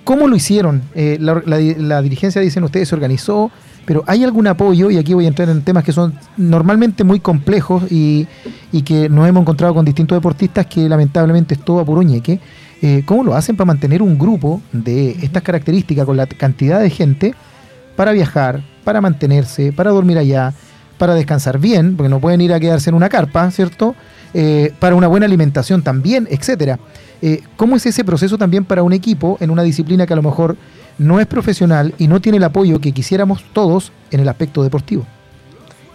[0.04, 0.82] ¿cómo lo hicieron?
[0.94, 3.50] La- la dirigencia, dicen ustedes, se organizó,
[3.88, 4.90] pero ¿hay algún apoyo?
[4.90, 8.26] Y aquí voy a entrar en temas que son normalmente muy complejos y,
[8.70, 12.38] y que nos hemos encontrado con distintos deportistas que lamentablemente es todo a puro ñeque.
[12.82, 16.90] Eh, ¿Cómo lo hacen para mantener un grupo de estas características con la cantidad de
[16.90, 17.34] gente
[17.96, 20.52] para viajar, para mantenerse, para dormir allá,
[20.98, 23.94] para descansar bien, porque no pueden ir a quedarse en una carpa, ¿cierto?
[24.34, 26.78] Eh, para una buena alimentación también, etcétera.
[27.22, 30.22] Eh, ¿Cómo es ese proceso también para un equipo en una disciplina que a lo
[30.22, 30.58] mejor
[30.98, 35.06] no es profesional y no tiene el apoyo que quisiéramos todos en el aspecto deportivo?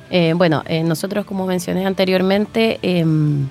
[0.10, 3.48] Eh, bueno, eh, nosotros, como mencioné anteriormente, em,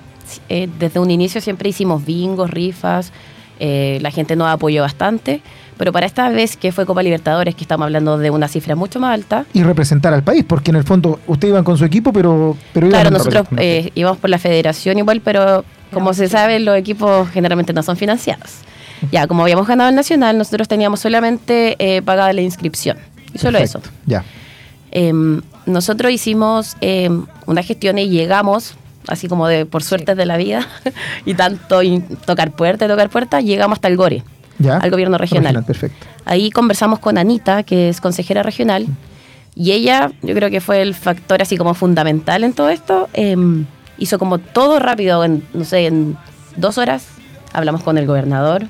[0.49, 3.11] eh, desde un inicio siempre hicimos bingos, rifas,
[3.59, 5.41] eh, la gente nos apoyó bastante,
[5.77, 8.99] pero para esta vez que fue Copa Libertadores, que estamos hablando de una cifra mucho
[8.99, 12.11] más alta, Y representar al país, porque en el fondo ustedes iban con su equipo,
[12.11, 12.57] pero...
[12.73, 17.29] pero claro, nosotros eh, íbamos por la federación igual, pero como se sabe, los equipos
[17.29, 18.61] generalmente no son financiados.
[19.11, 22.97] Ya, como habíamos ganado el Nacional, nosotros teníamos solamente eh, pagada la inscripción.
[23.33, 23.81] Y solo eso.
[24.05, 24.23] Ya.
[24.91, 28.75] Em, nosotros hicimos em, una gestión y llegamos,
[29.07, 30.67] así como de por suerte de la vida,
[31.25, 34.23] y tanto y tocar puerta y tocar puerta, llegamos hasta el GORE,
[34.59, 34.77] ya.
[34.77, 35.63] al gobierno regional.
[35.63, 36.05] Perfecto.
[36.25, 38.87] Ahí conversamos con Anita, que es consejera regional,
[39.55, 43.09] y ella, yo creo que fue el factor así como fundamental en todo esto.
[43.13, 43.65] em,
[43.97, 46.17] hizo como todo rápido, en, no sé, en
[46.57, 47.07] dos horas.
[47.53, 48.67] Hablamos con el gobernador,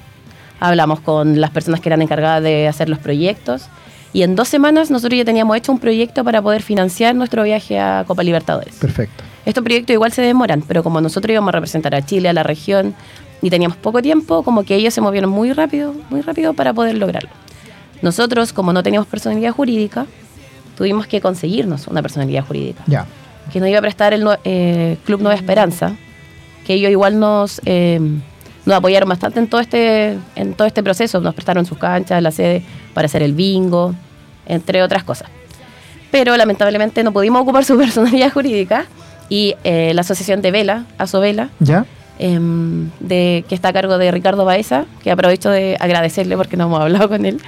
[0.64, 3.68] hablamos con las personas que eran encargadas de hacer los proyectos.
[4.14, 7.80] Y en dos semanas nosotros ya teníamos hecho un proyecto para poder financiar nuestro viaje
[7.80, 8.76] a Copa Libertadores.
[8.76, 9.24] Perfecto.
[9.46, 12.44] Estos proyectos igual se demoran, pero como nosotros íbamos a representar a Chile, a la
[12.44, 12.96] región,
[13.42, 16.96] y teníamos poco tiempo, como que ellos se movieron muy rápido, muy rápido para poder
[16.98, 17.30] lograrlo.
[18.02, 20.06] Nosotros, como no teníamos personalidad jurídica,
[20.78, 23.06] tuvimos que conseguirnos una personalidad jurídica, Ya.
[23.52, 25.94] que nos iba a prestar el eh, Club Nueva Esperanza,
[26.66, 28.00] que ellos igual nos, eh,
[28.66, 32.32] nos apoyaron bastante en todo, este, en todo este proceso, nos prestaron sus canchas, la
[32.32, 33.94] sede para hacer el bingo,
[34.46, 35.30] entre otras cosas
[36.14, 38.86] pero lamentablemente no pudimos ocupar su personalidad jurídica
[39.30, 41.88] y eh, la asociación de Vela, Asobela, ¿Ya?
[42.20, 46.66] em, de, que está a cargo de Ricardo Baeza, que aprovecho de agradecerle porque no
[46.66, 47.42] hemos hablado con él,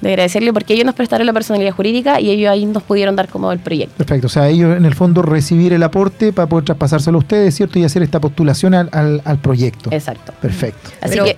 [0.00, 3.28] de agradecerle porque ellos nos prestaron la personalidad jurídica y ellos ahí nos pudieron dar
[3.28, 3.94] como el proyecto.
[3.96, 4.26] Perfecto.
[4.26, 7.78] O sea, ellos en el fondo recibir el aporte para poder traspasárselo a ustedes, ¿cierto?
[7.78, 9.90] Y hacer esta postulación al, al- al proyecto.
[9.92, 10.32] Exacto.
[10.42, 10.90] Perfecto.
[11.00, 11.36] Así que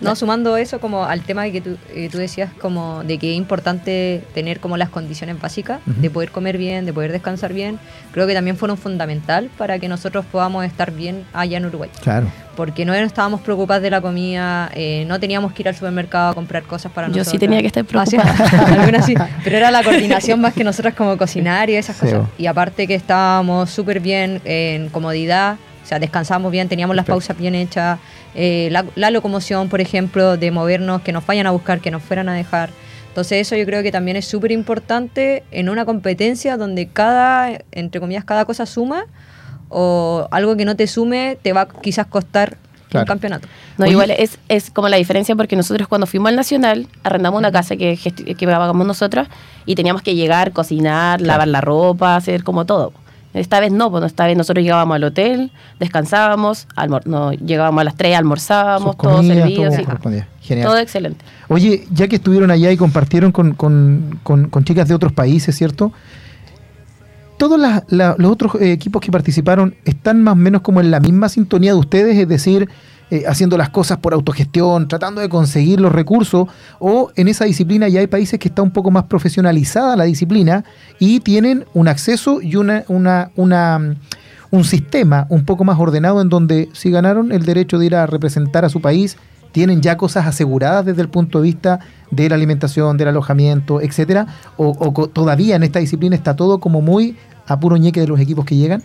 [0.00, 3.36] No, sumando eso como al tema que tú, eh, tú decías como de que es
[3.36, 7.78] importante tener como las condiciones básicas, de poder comer bien, de poder descansar bien,
[8.12, 11.90] creo que también fueron fundamental para que nosotros podamos estar bien allá en Uruguay.
[12.02, 12.26] Claro.
[12.56, 16.34] Porque no estábamos preocupadas de la comida, eh, no teníamos que ir al supermercado a
[16.34, 17.40] comprar cosas para Yo sí nosotros.
[17.40, 18.16] tenía que estar Ah, ¿sí?
[18.16, 19.02] preocupada.
[19.06, 22.28] Sí, pero era la coordinación más que nosotros como cocinar y esas Sí, cosas.
[22.38, 27.26] Y aparte que estábamos súper bien en comodidad, sea, descansábamos bien, teníamos las Perfecto.
[27.28, 27.98] pausas bien hechas,
[28.34, 32.02] eh, la, la locomoción, por ejemplo, de movernos, que nos vayan a buscar, que nos
[32.02, 32.70] fueran a dejar.
[33.08, 38.00] Entonces eso yo creo que también es súper importante en una competencia donde cada, entre
[38.00, 39.04] comillas, cada cosa suma
[39.68, 42.56] o algo que no te sume te va a quizás costar
[42.88, 43.04] Claro.
[43.04, 43.46] un campeonato.
[43.78, 43.92] No, Oye.
[43.92, 47.76] igual es, es como la diferencia porque nosotros cuando fuimos al Nacional arrendamos una casa
[47.76, 49.28] que, que pagamos nosotras
[49.64, 52.92] y teníamos que llegar, cocinar, lavar la ropa, hacer como todo.
[53.32, 57.84] Esta vez no, pues esta vez nosotros llegábamos al hotel, descansábamos, almor- no, llegábamos a
[57.84, 59.76] las 3, almorzábamos, Sus todo comidas, servido, todo
[60.12, 60.22] sí.
[60.42, 60.66] Genial.
[60.66, 61.24] todo excelente.
[61.48, 65.54] Oye, ya que estuvieron allá y compartieron con, con- con- con chicas de otros países,
[65.56, 65.92] ¿cierto?
[67.38, 67.84] ¿Todos la-
[68.18, 71.72] los otros eh, equipos que participaron están más o menos como en la misma sintonía
[71.72, 72.18] de ustedes?
[72.18, 72.68] Es decir,
[73.10, 76.46] eh, haciendo las cosas por autogestión, tratando de conseguir los recursos,
[76.78, 80.64] o en esa disciplina ya hay países que está un poco más profesionalizada la disciplina
[81.00, 83.96] y tienen un acceso y una, una, una, mm,
[84.52, 88.06] un sistema un poco más ordenado en donde si ganaron el derecho de ir a
[88.06, 89.16] representar a su país,
[89.50, 91.80] tienen ya cosas aseguradas desde el punto de vista
[92.12, 96.80] de la alimentación, del alojamiento, etcétera, o, o todavía en esta disciplina está todo como
[96.80, 97.16] muy
[97.48, 98.84] a puro ñeque de los equipos que llegan.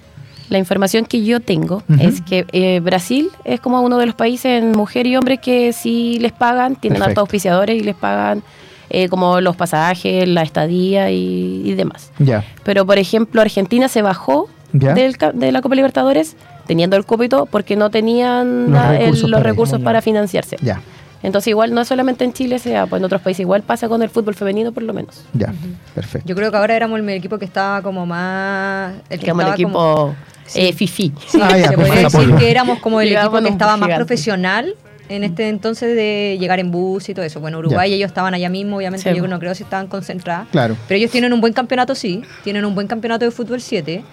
[0.49, 4.61] La información que yo tengo es que eh, Brasil es como uno de los países
[4.61, 8.43] en mujer y hombre que sí les pagan, tienen hartos auspiciadores y les pagan
[8.91, 12.11] eh, como los pasajes, la estadía y, y demás.
[12.19, 16.35] Ya, Pero, por ejemplo, Argentina se bajó del de la Copa Libertadores
[16.67, 19.83] teniendo el copito porque no tenían Los la- el- recursos los para recursos ello.
[19.85, 20.57] para financiarse.
[20.61, 20.81] ya,
[21.23, 24.03] Entonces, igual no es solamente en Chile, sea, pues en otros países igual pasa con
[24.03, 25.23] el fútbol femenino, por lo menos.
[25.33, 25.51] ya,
[25.95, 26.27] perfecto.
[26.27, 28.93] Yo creo que ahora éramos el equipo que estaba como más...
[29.09, 30.15] El que Como el equipo como-
[30.53, 31.13] eh, FIFI.
[31.27, 32.37] Sí, Ah, ya, se podría decir Apoyo.
[32.37, 34.05] que éramos como el Llegamos equipo que estaba más gigante.
[34.05, 34.75] profesional
[35.07, 37.39] en este entonces de llegar en bus y todo eso.
[37.39, 39.15] Bueno, Uruguay ellos estaban allá mismo, obviamente Sí.
[39.17, 40.47] yo no creo si estaban concentrados.
[40.51, 40.75] Claro.
[40.87, 44.03] Pero ellos tienen un buen campeonato, sí, tienen un buen campeonato de fútbol 7,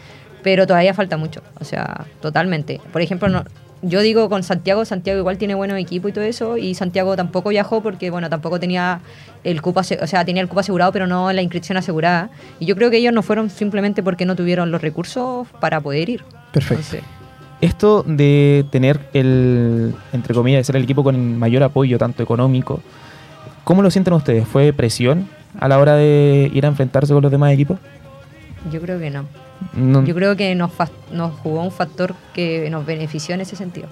[0.42, 2.80] pero todavía falta mucho, o sea, totalmente.
[2.92, 3.42] Por ejemplo, no,
[3.82, 7.50] yo digo con Santiago, Santiago igual tiene buenos equipos y todo eso, y Santiago tampoco
[7.50, 9.00] viajó porque, bueno, tampoco tenía
[9.42, 12.30] el cupo, o sea, tenía el cupo asegurado, pero no la inscripción asegurada.
[12.60, 16.08] Y yo creo que ellos no fueron simplemente porque no tuvieron los recursos para poder
[16.08, 16.24] ir.
[16.52, 16.96] Perfecto.
[16.96, 17.02] Entonces,
[17.60, 22.80] Esto de tener el, entre comillas, de ser el equipo con mayor apoyo, tanto económico,
[23.64, 24.46] ¿cómo lo sienten ustedes?
[24.46, 27.78] ¿Fue presión a la hora de ir a enfrentarse con los demás equipos?
[28.70, 29.26] Yo creo que no.
[29.74, 30.70] No- Yo creo que nos,
[31.12, 33.86] nos jugó un factor que nos benefició en ese sentido.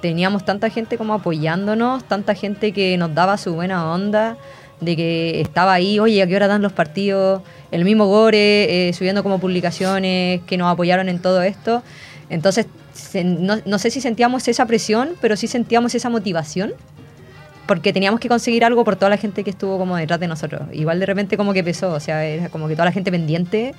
[0.00, 4.36] Teníamos tanta gente como apoyándonos, tanta gente que nos daba su buena onda,
[4.80, 7.42] de que estaba ahí, oye, ¿a qué hora dan los partidos?
[7.70, 11.84] El mismo Gore, eh, subiendo como publicaciones, que nos apoyaron en todo esto.
[12.30, 16.72] Entonces, se- no, no sé si sentíamos esa presión, pero sí sentíamos esa motivación,
[17.66, 20.62] porque teníamos que conseguir algo por toda la gente que estuvo como detrás de nosotros.
[20.72, 23.72] Igual de repente como que pesó, o sea, era como que toda la gente pendiente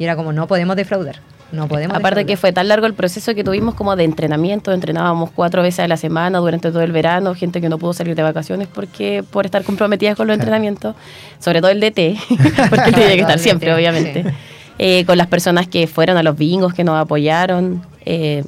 [0.00, 1.20] y era como, no podemos defraudar.
[1.52, 5.30] No podemos Aparte que fue tan largo el proceso que tuvimos como de entrenamiento, entrenábamos
[5.30, 8.22] cuatro veces a la semana durante todo el verano, gente que no pudo salir de
[8.22, 10.94] vacaciones porque por estar comprometidas con los entrenamientos,
[11.38, 12.16] sobre todo el DT,
[12.70, 14.30] porque él tenía que estar siempre, obviamente, sí.
[14.78, 17.82] Eh, con las personas que fueron a los bingos, que nos apoyaron.
[18.06, 18.42] eh,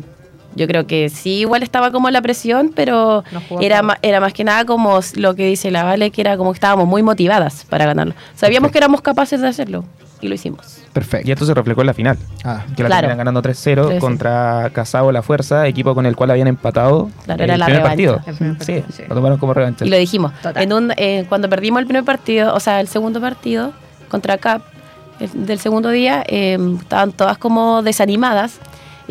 [0.54, 3.24] yo creo que sí, igual estaba como la presión, pero
[3.60, 6.52] era, ma- era más que nada como lo que dice la Vale, que era como
[6.52, 8.14] que estábamos muy motivadas para ganarlo.
[8.34, 8.72] Sabíamos Perfecto.
[8.72, 9.84] que éramos capaces de hacerlo
[10.20, 10.78] y lo hicimos.
[10.92, 11.26] Perfecto.
[11.28, 13.00] Y esto se reflejó en la final, Ah, que la Claro.
[13.08, 13.98] terminan ganando 3-0 Sí, sí.
[14.00, 17.82] contra Casao La Fuerza, equipo con el cual habían empatado Claro, el era la primer
[17.82, 17.88] revancha.
[18.12, 18.20] partido.
[18.26, 19.02] El primer Sí, partido, sí.
[19.08, 19.84] lo tomaron como revancha.
[19.84, 20.32] Y lo dijimos.
[20.54, 23.72] En un, eh, cuando perdimos el primer partido, o sea, el segundo partido
[24.08, 24.62] contra CAP,
[25.18, 28.58] el- del segundo día, eh, estaban todas como desanimadas.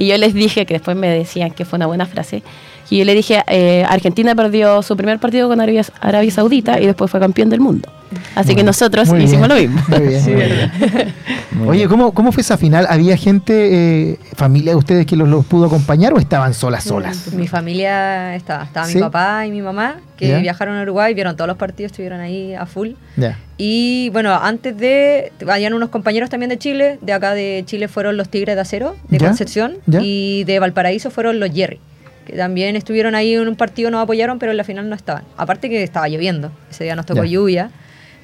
[0.01, 2.41] Y yo les dije, que después me decían que fue una buena frase,
[2.89, 6.87] y yo le dije, eh, Argentina perdió su primer partido con Arabia, Arabia Saudita y
[6.87, 7.87] después fue campeón del mundo.
[8.35, 9.49] Así que nosotros hicimos bien.
[9.49, 9.81] lo mismo.
[9.87, 10.71] Muy bien, muy bien.
[11.51, 11.87] Muy Oye.
[11.87, 12.87] ¿cómo, ¿cómo fue esa final?
[12.89, 17.31] ¿Había gente, eh, familia de ustedes que los, los pudo acompañar o estaban solas, solas?
[17.33, 18.95] Mi familia estaba, estaba ¿Sí?
[18.95, 22.55] mi papá y mi mamá, que viajaron a Uruguay, vieron todos los partidos, estuvieron ahí
[22.55, 22.91] a full.
[23.17, 23.37] Ya.
[23.63, 28.17] Y bueno, antes de, vayan unos compañeros también de Chile, de acá de Chile fueron
[28.17, 29.99] los Tigres de Acero, de Ya, Concepción, ya.
[30.01, 31.79] y de Valparaíso fueron los Jerry,
[32.25, 35.25] que también estuvieron ahí en un partido, nos apoyaron, pero en la final no estaban.
[35.37, 37.29] Aparte que estaba lloviendo, ese día nos tocó Ya.
[37.29, 37.69] lluvia.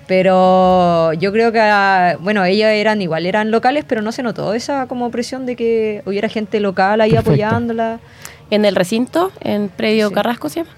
[0.08, 4.54] Pero yo creo que, ah, bueno, ellos eran igual, eran locales, pero no se notó
[4.56, 7.32] esa como presión de que hubiera gente local ahí Perfecto.
[7.32, 8.00] apoyándola.
[8.50, 10.13] en el recinto, en Predio Sí.
[10.15, 10.71] Carrasco se llama.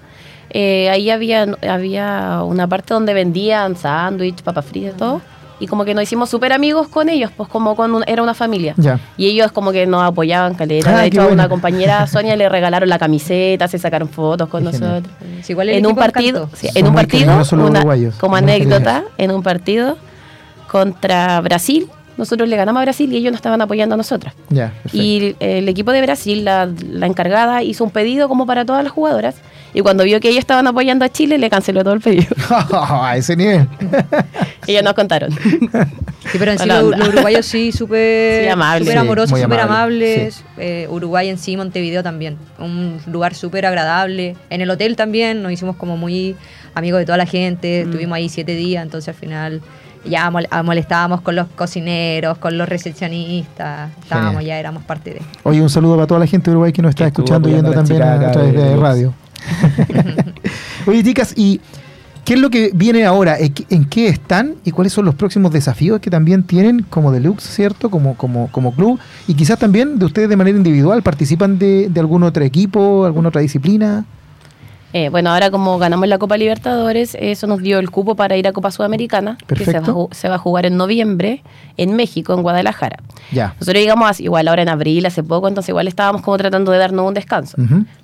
[0.50, 5.20] Eh, ahí había, había una parte donde vendían sándwich, papas fritas, todo.
[5.62, 8.32] Y como que nos hicimos súper amigos con ellos, pues como con un- era una
[8.32, 8.72] familia.
[8.78, 8.98] Ya.
[9.18, 10.96] Y ellos como que nos apoyaban, caleta.
[10.96, 14.64] Ah, de hecho, a una compañera, Sonia, le regalaron la camiseta, se sacaron fotos con
[14.64, 15.12] Qué nosotros.
[15.42, 17.26] Sí, igual el En un partido, sí, en un partido,
[18.18, 19.98] como anécdota, en un partido
[20.66, 24.34] contra Brasil, nosotros le ganamos a Brasil y ellos nos estaban apoyando a nosotras.
[24.92, 28.84] Y el, el equipo de Brasil, la, la encargada, hizo un pedido como para todas
[28.84, 29.36] las jugadoras.
[29.72, 32.34] Y cuando vio que ellos estaban apoyando a Chile, le canceló todo el pedido.
[32.72, 33.68] a ese nivel.
[34.66, 35.30] ellos nos contaron.
[35.32, 38.86] Sí, pero en sí los, los uruguayos sí, súper Sí, amables.
[38.88, 40.44] súper amorosos, súper amables.
[40.58, 42.36] Eh, Uruguay en sí, Montevideo también.
[42.58, 44.36] Un lugar súper agradable.
[44.50, 46.36] En el hotel también nos hicimos como muy
[46.74, 47.82] amigos de toda la gente.
[47.84, 47.88] Mm.
[47.88, 49.60] Estuvimos ahí siete días, entonces al final
[50.04, 53.90] ya mol- molestábamos con los cocineros, con los recepcionistas.
[54.02, 54.46] Estábamos, Genial.
[54.46, 55.22] ya éramos parte de.
[55.42, 57.72] Oye, un saludo para toda la gente de Uruguay que nos está escuchando y viendo
[57.72, 59.14] también a, través de de radio.
[60.86, 61.60] Oye, chicas, ¿y
[62.24, 63.38] qué es lo que viene ahora?
[63.38, 67.12] ¿En qué- ¿En qué están y cuáles son los próximos desafíos que también tienen como
[67.12, 67.90] Deluxe, ¿cierto?
[67.90, 68.98] Como, como, como club.
[69.26, 73.28] Y quizás también de ustedes de manera individual, ¿participan de, de algún otro equipo, alguna
[73.28, 74.04] otra disciplina?
[74.92, 78.48] Eh, bueno, ahora como ganamos la Copa Libertadores, eso nos dio el cupo para ir
[78.48, 81.42] a Copa Sudamericana, que se va, se va a jugar en noviembre
[81.76, 82.96] en México, en Guadalajara.
[83.30, 83.54] Ya.
[83.60, 86.78] Nosotros llegamos a- igual ahora en abril, hace poco, entonces igual estábamos como tratando de
[86.78, 87.56] darnos un descanso.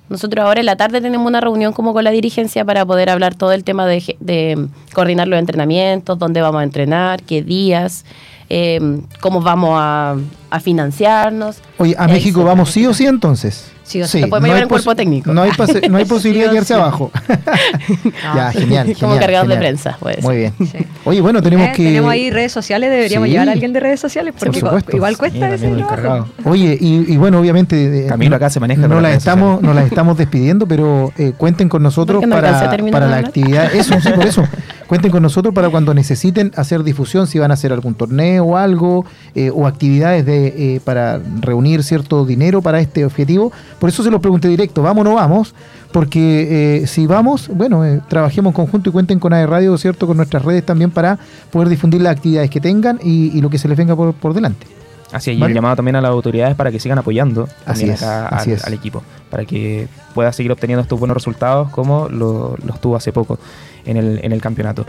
[0.07, 3.35] Nosotros ahora en la tarde tenemos una reunión como con la dirigencia para poder hablar
[3.35, 8.05] todo el tema de, de, coordinar los entrenamientos, dónde vamos a entrenar, qué días,
[8.49, 8.79] eh,
[9.19, 10.15] cómo vamos a,
[10.49, 11.57] a financiarnos.
[11.77, 13.71] Oye, ¿a México vamos sí o sí entonces?
[13.83, 14.19] Sí o sí.
[14.19, 15.33] Lo podemos llevar en cuerpo técnico.
[15.33, 16.73] No hay, pase- no hay posibilidad de Sí sí.
[16.73, 17.09] abajo.
[18.35, 18.85] ya, genial.
[18.87, 20.53] Como genial, cargados de prensa, puede Muy bien.
[20.59, 20.77] Sí.
[21.05, 21.83] Oye, bueno, tenemos Eh, que...
[21.85, 23.31] Tenemos ahí redes sociales, deberíamos Sí.
[23.31, 24.95] llevar a alguien de redes sociales, porque supuesto.
[24.95, 26.27] igual Sí, cuesta ese trabajo.
[26.43, 28.05] Oye, y, y bueno, obviamente.
[28.05, 29.63] eh, Camilo acá se maneja No las estamos, sociales.
[29.63, 33.73] no las estamos despidiendo, pero eh, cuenten con nosotros no para, para la actividad.
[33.73, 34.43] Eso, sí, por eso.
[34.87, 38.57] Cuenten con nosotros para cuando necesiten hacer difusión, si van a hacer algún torneo o
[38.57, 43.51] algo, eh, o actividades de, eh, para reunir cierto dinero para este objetivo.
[43.79, 45.53] Por eso se los pregunté directo, ¿vamos o no vamos?
[45.91, 50.07] Porque eh, si vamos, bueno, eh, trabajemos en conjunto y cuenten con AE Radio, ¿cierto?
[50.07, 51.19] Con nuestras redes también para
[51.51, 54.33] poder difundir las actividades que tengan y, y lo que se les venga por, por
[54.33, 54.67] delante.
[55.11, 55.51] Así es, y ¿Vale?
[55.51, 58.51] el llamado también a las autoridades para que sigan apoyando Así también es, acá así
[58.51, 58.65] al, es.
[58.65, 63.13] al equipo, para que pueda seguir obteniendo estos buenos resultados como lo, los tuvo hace
[63.13, 63.39] poco
[63.87, 64.85] en el, en el campeonato.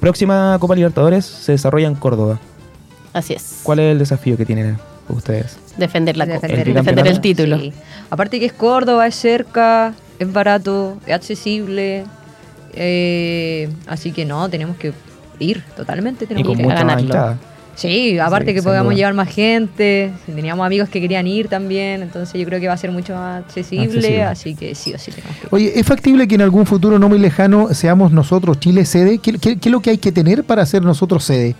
[0.00, 2.38] Próxima Copa Libertadores se desarrolla en Córdoba.
[3.12, 3.60] Así es.
[3.62, 4.78] ¿Cuál es el desafío que tienen
[5.08, 5.58] ustedes?
[5.76, 7.58] Defender la copa, Defender el defender el título.
[7.58, 7.72] Sí.
[8.10, 12.04] Aparte que es Córdoba, es cerca, es barato, es accesible.
[12.74, 14.92] eh, así que no, tenemos que
[15.38, 16.24] ir totalmente.
[16.24, 17.36] Y Tenemos con que mucha ganarlo.
[17.80, 18.92] Sí, aparte Sí, que duda.
[18.92, 22.76] llevar más gente, teníamos amigos que querían ir también, entonces yo creo que va a
[22.76, 24.22] ser mucho más accesible, Accesible.
[24.24, 25.48] así que sí o sí tenemos que ir.
[25.52, 29.18] Oye, ¿es factible que en algún futuro no muy lejano seamos nosotros Chile sede?
[29.18, 31.54] ¿Qué, qué- qué es lo que hay que tener para ser nosotros sede?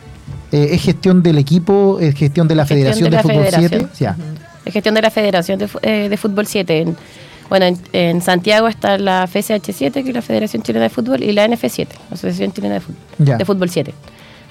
[0.50, 1.98] Eh, ¿Es gestión del equipo?
[2.00, 3.70] ¿Es gestión de la Gestión Federación de Fútbol federación.
[3.70, 3.88] 7?
[4.00, 4.16] Ya.
[4.64, 6.80] Es gestión de la Federación de, Fu- eh, de Fútbol 7.
[6.80, 6.96] En-
[7.48, 11.32] bueno, en, en Santiago está la FCH7, que es la Federación Chilena de Fútbol, y
[11.32, 13.36] la NF7, la Asociación Chilena de Fútbol, Ya.
[13.36, 13.94] de Fútbol 7.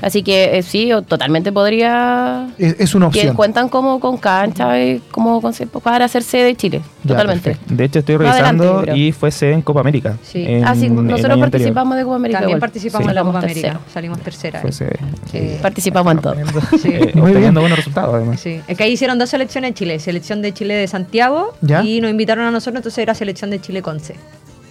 [0.01, 2.49] Así que eh, sí, o- totalmente podría...
[2.59, 3.35] Es, es una Que opción.
[3.35, 7.49] cuentan como con cancha y como con, para hacer sede de Chile, Ya, totalmente.
[7.51, 7.73] perfecto.
[7.75, 10.15] De hecho, estoy adelante, revisando y fue sede en Copa América.
[10.21, 10.43] Sí.
[10.47, 11.39] en ah, sí, nosotros anterior.
[11.49, 12.39] participamos de Copa América.
[12.39, 12.59] También igual.
[12.59, 13.09] participamos Sí.
[13.09, 13.79] en la Copa América, tercero.
[13.91, 14.59] salimos tercera.
[14.61, 14.97] Fue sede.
[15.33, 16.35] Eh, Participamos en todo.
[16.79, 16.89] Sí.
[16.91, 17.53] Eh, Muy bien.
[17.55, 18.39] buenos resultados, además.
[18.39, 18.61] Sí.
[18.67, 21.83] Es que ahí hicieron dos selecciones en Chile, selección de Chile de Santiago Ya.
[21.83, 24.15] y nos invitaron a nosotros, entonces era selección de Chile con C.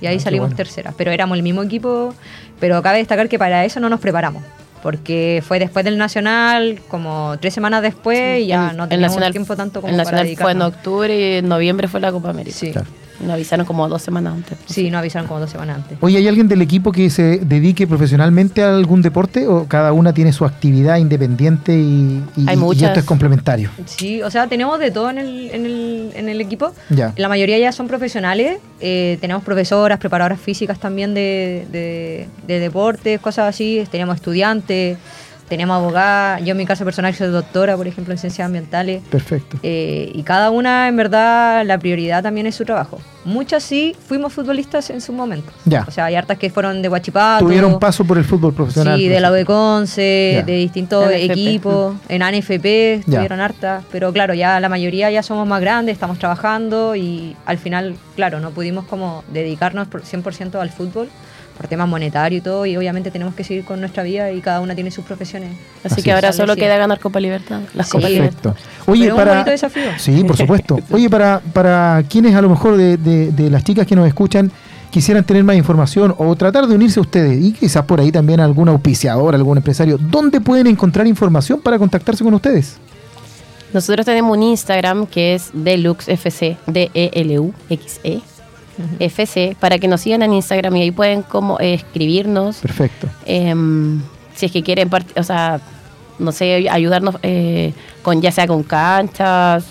[0.00, 0.56] Y ahí Ah, salimos bueno.
[0.56, 2.14] tercera, pero éramos el mismo equipo,
[2.60, 4.42] pero cabe destacar que para eso no nos preparamos,
[4.82, 9.16] porque fue después del Nacional, como tres semanas después, y ya El- no el teníamos
[9.16, 12.12] Nacional- tiempo tanto como El para Nacional fue en octubre y en noviembre fue la
[12.12, 12.56] Copa América.
[12.56, 12.72] Sí.
[12.72, 12.86] Claro.
[13.20, 14.58] Nos avisaron como dos semanas antes.
[14.66, 15.98] Sí, nos avisaron como dos semanas antes.
[16.00, 20.12] Oye, ¿hay alguien del equipo que se dedique profesionalmente a algún deporte o cada una
[20.12, 23.70] tiene su actividad independiente y, y- Hay y esto es complementario?
[23.86, 26.72] Sí, o sea, tenemos de todo en el, en el, en el equipo.
[26.90, 27.12] Ya.
[27.16, 28.58] La mayoría ya son profesionales.
[28.80, 33.82] eh, tenemos profesoras, preparadoras físicas también de, de- de deportes, cosas así.
[33.90, 34.98] Tenemos estudiantes,
[35.48, 36.42] tenemos abogadas.
[36.44, 39.02] Yo en mi caso personal soy doctora, por ejemplo, en ciencias ambientales.
[39.10, 39.58] Perfecto.
[39.62, 42.98] Eh, y cada una, en verdad, la prioridad también es su trabajo.
[43.24, 45.50] Muchas sí fuimos futbolistas en su momento.
[45.64, 45.84] Ya.
[45.88, 47.44] O sea, hay hartas que fueron de Huachipato.
[47.44, 48.98] Tuvieron paso por el fútbol profesional.
[48.98, 50.42] Sí, de la Conce, Ya.
[50.42, 51.32] de distintos NFP.
[51.32, 53.00] equipos, en ANFP Ya.
[53.00, 57.58] estuvieron hartas, pero claro, ya la mayoría ya somos más grandes, estamos trabajando y al
[57.58, 61.08] final, claro, no pudimos como dedicarnos por 100% al fútbol
[61.56, 64.60] por temas monetarios y todo y obviamente tenemos que seguir con nuestra vida y cada
[64.60, 65.50] una tiene sus profesiones.
[65.84, 66.60] Así, Así que ahora solo Sí.
[66.60, 67.60] queda ganar Copa Libertad.
[67.74, 67.92] Las Sí.
[67.92, 68.52] Copas Libertad.
[68.52, 68.90] Perfecto.
[68.92, 69.32] Oye, Pero un para.
[69.32, 69.82] bonito desafío.
[69.98, 70.78] Sí, por supuesto.
[70.90, 74.50] Oye, para, para quienes a lo mejor de, de- de las chicas que nos escuchan
[74.90, 78.40] quisieran tener más información o tratar de unirse a ustedes y quizás por ahí también
[78.40, 82.76] algún auspiciador, algún empresario, ¿dónde pueden encontrar información para contactarse con ustedes?
[83.74, 88.20] Nosotros tenemos un Instagram que es DeluxeFC, D-E-L-U-X-E,
[88.98, 92.58] FC, para que nos sigan en Instagram y ahí pueden como eh, escribirnos.
[92.58, 93.08] Perfecto.
[93.24, 94.00] em,
[94.34, 95.60] si es que quieren, o sea,
[96.18, 97.72] no sé, ayudarnos eh,
[98.02, 99.64] con ya sea con canchas.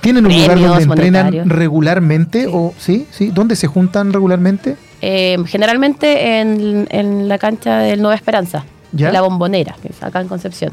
[0.00, 1.48] ¿Tienen un lugar donde entrenan monetarios.
[1.48, 2.46] regularmente?
[2.50, 3.06] o ¿sí?
[3.10, 3.30] ¿Sí?
[3.32, 4.76] ¿Dónde se juntan regularmente?
[5.00, 9.12] Eh, generalmente en, en la cancha del Nueva Esperanza, ¿Ya?
[9.12, 10.72] la Bombonera, que es acá en Concepción.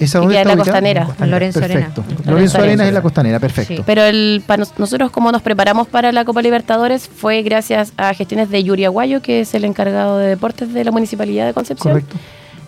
[0.00, 0.64] ¿Esa dónde queda en está la ubicada?
[1.06, 2.00] Costanera, en Lorenzo perfecto.
[2.00, 2.14] Arena.
[2.16, 2.88] Lorenzo, Lorenzo Arenas Arena.
[2.88, 3.74] es la costanera, perfecto.
[3.76, 3.82] Sí.
[3.86, 8.12] Pero el, para nos- nosotros como nos preparamos para la Copa Libertadores fue gracias a
[8.14, 11.92] gestiones de Yuri Aguayo, que es el encargado de deportes de la Municipalidad de Concepción.
[11.92, 12.16] Correcto.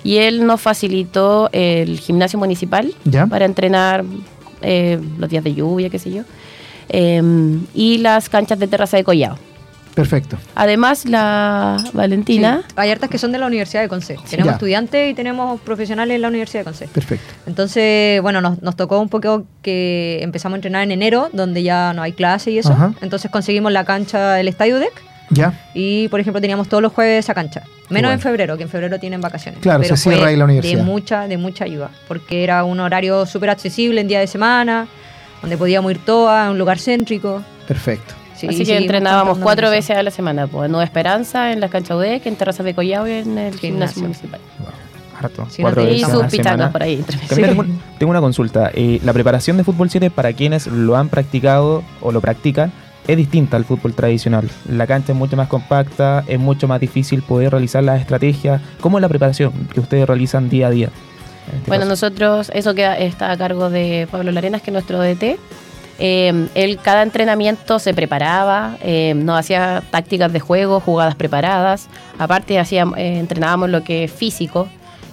[0.05, 3.27] Y él nos facilitó el gimnasio municipal ¿Ya?
[3.27, 4.05] para entrenar
[4.61, 6.23] eh, los días de lluvia, qué sé yo.
[6.89, 7.23] Eh,
[7.75, 9.39] y las canchas de terraza de collado.
[9.95, 10.39] Perfecto.
[10.55, 14.17] Además, la Valentina, Sí, Hay hartas que son de la Universidad de Conce.
[14.31, 14.53] Tenemos Ya.
[14.53, 16.89] estudiantes y tenemos profesionales en la Universidad de Conce.
[16.89, 17.33] Perfecto.
[17.47, 21.93] Entonces, bueno, nos, nos tocó un poco que empezamos a entrenar en enero, donde ya
[21.93, 22.73] no hay clase y eso.
[22.73, 22.95] Ajá.
[23.03, 24.93] Entonces conseguimos la cancha del Estadio Deck
[25.31, 25.53] ¿Ya?
[25.75, 27.63] y, por ejemplo, teníamos todos los jueves esa cancha.
[27.91, 28.13] Menos bueno.
[28.13, 29.61] en febrero, que en febrero tienen vacaciones.
[29.61, 30.79] Claro, Pero se cierra ahí la universidad.
[30.79, 34.89] De mucha, de mucha ayuda, porque era un horario súper accesible en día de semana,
[35.43, 37.43] donde podíamos ir todas, un lugar céntrico.
[37.69, 38.15] Perfecto.
[38.49, 39.73] Sí, así que entrenábamos cuatro eso.
[39.73, 42.75] veces a la semana, pues, en Nueva Esperanza, en la cancha UDEC, en terrazas de
[42.75, 43.61] collado y en el Gimnasio.
[43.61, 44.41] gimnasio municipal.
[45.19, 45.47] Harto.
[45.51, 46.73] Sí, Cuatro veces Y a sus semana.
[46.73, 47.05] por ahí.
[47.29, 47.65] tengo,
[47.99, 48.71] tengo una consulta.
[48.75, 52.73] Eh, la preparación de fútbol 7 para quienes lo han practicado o lo practican
[53.07, 54.49] es distinta al fútbol tradicional.
[54.69, 58.61] La cancha es mucho más compacta, es mucho más difícil poder realizar las estrategias.
[58.81, 60.89] ¿Cómo es la preparación que ustedes realizan día a día?
[61.47, 61.91] este Bueno, caso?
[61.91, 65.37] nosotros, eso queda, está a cargo de Pablo Larenas, que es nuestro DT.
[65.99, 71.89] Eh, él cada entrenamiento se preparaba, eh, nos hacía tácticas de juego, jugadas preparadas.
[72.19, 74.69] Aparte, hacíamos, eh, entrenábamos lo que es físico.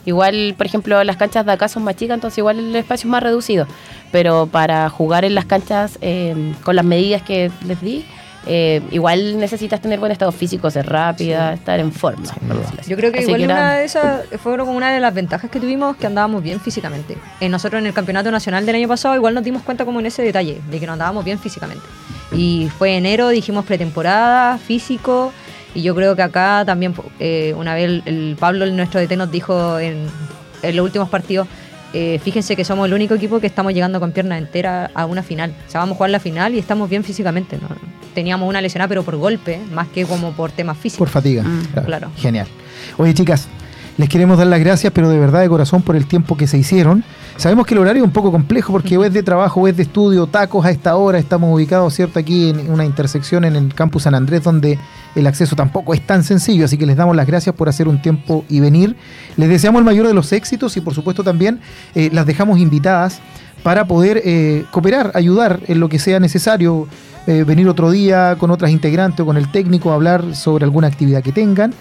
[0.05, 3.11] Igual, por ejemplo, las canchas de acá son más chicas, entonces igual el espacio es
[3.11, 3.67] más reducido.
[4.11, 8.05] Pero para jugar en las canchas eh, con las medidas que les di,
[8.51, 12.25] eh, igual necesitas tener buen estado físico, ser rápida, estar en forma.
[12.47, 12.55] lo
[12.87, 15.13] Yo creo que Así igual que era- una de esas fue como una de las
[15.13, 17.15] ventajas que tuvimos que andábamos bien físicamente.
[17.39, 20.07] Eh, nosotros en el campeonato nacional del año pasado igual nos dimos cuenta como en
[20.07, 21.83] ese detalle, de que nos andábamos bien físicamente.
[22.31, 25.31] Y fue enero, dijimos pretemporada, físico,
[25.75, 29.15] y yo creo que acá también eh, una vez el, el Pablo, el nuestro DT,
[29.15, 30.07] nos dijo en,
[30.63, 31.47] en los últimos partidos,
[31.93, 35.23] eh, fíjense que somos el único equipo que estamos llegando con pierna entera a una
[35.23, 35.53] final.
[35.67, 37.57] O sea, vamos a jugar la final y estamos bien físicamente.
[37.57, 37.67] ¿no?
[38.13, 40.99] Teníamos una lesionada, pero por golpe, más que como por temas físicos.
[40.99, 41.43] Por fatiga.
[41.43, 42.09] Mm, claro.
[42.17, 42.47] Genial.
[42.97, 43.47] Oye, chicas,
[43.97, 46.57] les queremos dar las gracias, pero de verdad de corazón por el tiempo que se
[46.57, 47.03] hicieron.
[47.37, 49.75] Sabemos que el horario es un poco complejo porque o es de trabajo o es
[49.75, 51.17] de estudio, tacos a esta hora.
[51.17, 52.19] Estamos ubicados, ¿cierto?
[52.19, 54.77] Aquí en una intersección en el campus San Andrés donde
[55.15, 56.65] el acceso tampoco es tan sencillo.
[56.65, 58.95] Así que les damos las gracias por hacer un tiempo y venir.
[59.37, 61.59] Les deseamos el mayor de los éxitos y por supuesto también
[61.95, 63.19] eh, las dejamos invitadas
[63.63, 66.87] para poder eh, cooperar, ayudar en lo que sea necesario.
[67.27, 70.87] eh, venir otro día con otras integrantes o con el técnico a hablar sobre alguna
[70.87, 71.73] actividad que tengan.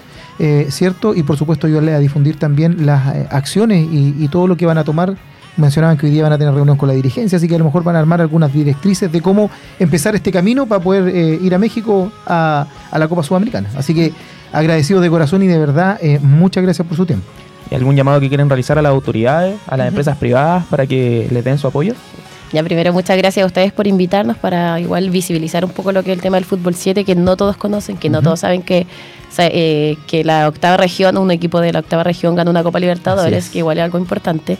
[0.69, 1.15] ¿cierto?
[1.15, 4.85] Y por supuesto ayudarle a difundir también las acciones y todo lo que van a
[4.85, 5.17] tomar.
[5.57, 7.65] Mencionaban que hoy día van a tener reunión con la dirigencia, así que a lo
[7.65, 11.53] mejor van a armar algunas directrices de cómo empezar este camino para poder eh, ir
[11.53, 13.69] a México a, a la Copa Sudamericana.
[13.75, 14.13] Así que
[14.51, 17.25] agradecidos de corazón y de verdad, eh, muchas gracias por su tiempo.
[17.71, 21.27] ¿Y algún llamado que quieren realizar a las autoridades, a las empresas privadas para que
[21.31, 21.93] les den su apoyo?
[22.51, 26.11] Ya primero muchas gracias a ustedes por invitarnos para igual visibilizar un poco lo que
[26.11, 28.87] es el tema del fútbol 7, que no todos conocen, que no todos saben que,
[29.29, 32.63] o sea, eh, que la octava región, un equipo de la octava región gana una
[32.63, 33.51] Copa Libertadores, es.
[33.51, 34.57] que igual es algo importante.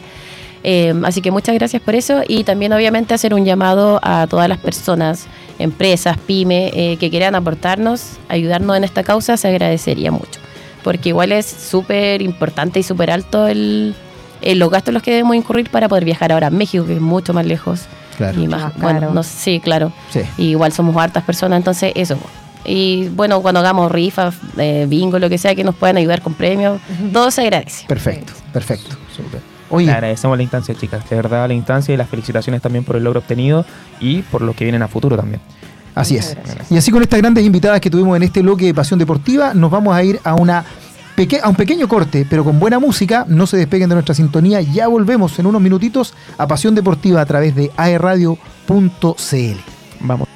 [0.63, 4.49] Eh, así que muchas gracias por eso y también obviamente hacer un llamado a todas
[4.49, 5.25] las personas,
[5.57, 10.39] empresas, pymes, eh, que quieran aportarnos, ayudarnos en esta causa, se agradecería mucho.
[10.83, 13.95] Porque igual es súper importante y súper alto el,
[14.41, 16.95] el- los gastos en los que debemos incurrir para poder viajar ahora a México, que
[16.95, 17.81] es mucho más lejos.
[18.17, 18.41] Claro.
[18.41, 19.93] Y más, Más bueno, no, sí, claro.
[20.11, 20.21] Sí.
[20.37, 22.17] Y igual somos hartas personas, entonces eso.
[22.65, 26.33] Y bueno, cuando hagamos rifas, eh, bingo, lo que sea, que nos puedan ayudar con
[26.33, 26.81] premios,
[27.13, 27.85] todo se agradece.
[27.87, 28.97] Perfecto, perfecto.
[29.15, 29.39] Súper.
[29.69, 31.07] Le Oye, agradecemos la instancia, chicas.
[31.09, 33.65] De verdad, la instancia y las felicitaciones también por el logro obtenido
[33.99, 35.41] y por los que vienen a futuro también.
[35.95, 36.35] así es.
[36.69, 39.69] Y así con estas grandes invitadas que tuvimos en este bloque de Pasión Deportiva, nos
[39.69, 40.63] vamos a ir a una
[41.15, 43.25] peque- a un pequeño corte, pero con buena música.
[43.27, 44.61] No se despeguen de nuestra sintonía.
[44.61, 49.57] Ya volvemos en unos minutitos a Pasión Deportiva a través de aerradio.cl.
[50.01, 50.27] Vamos.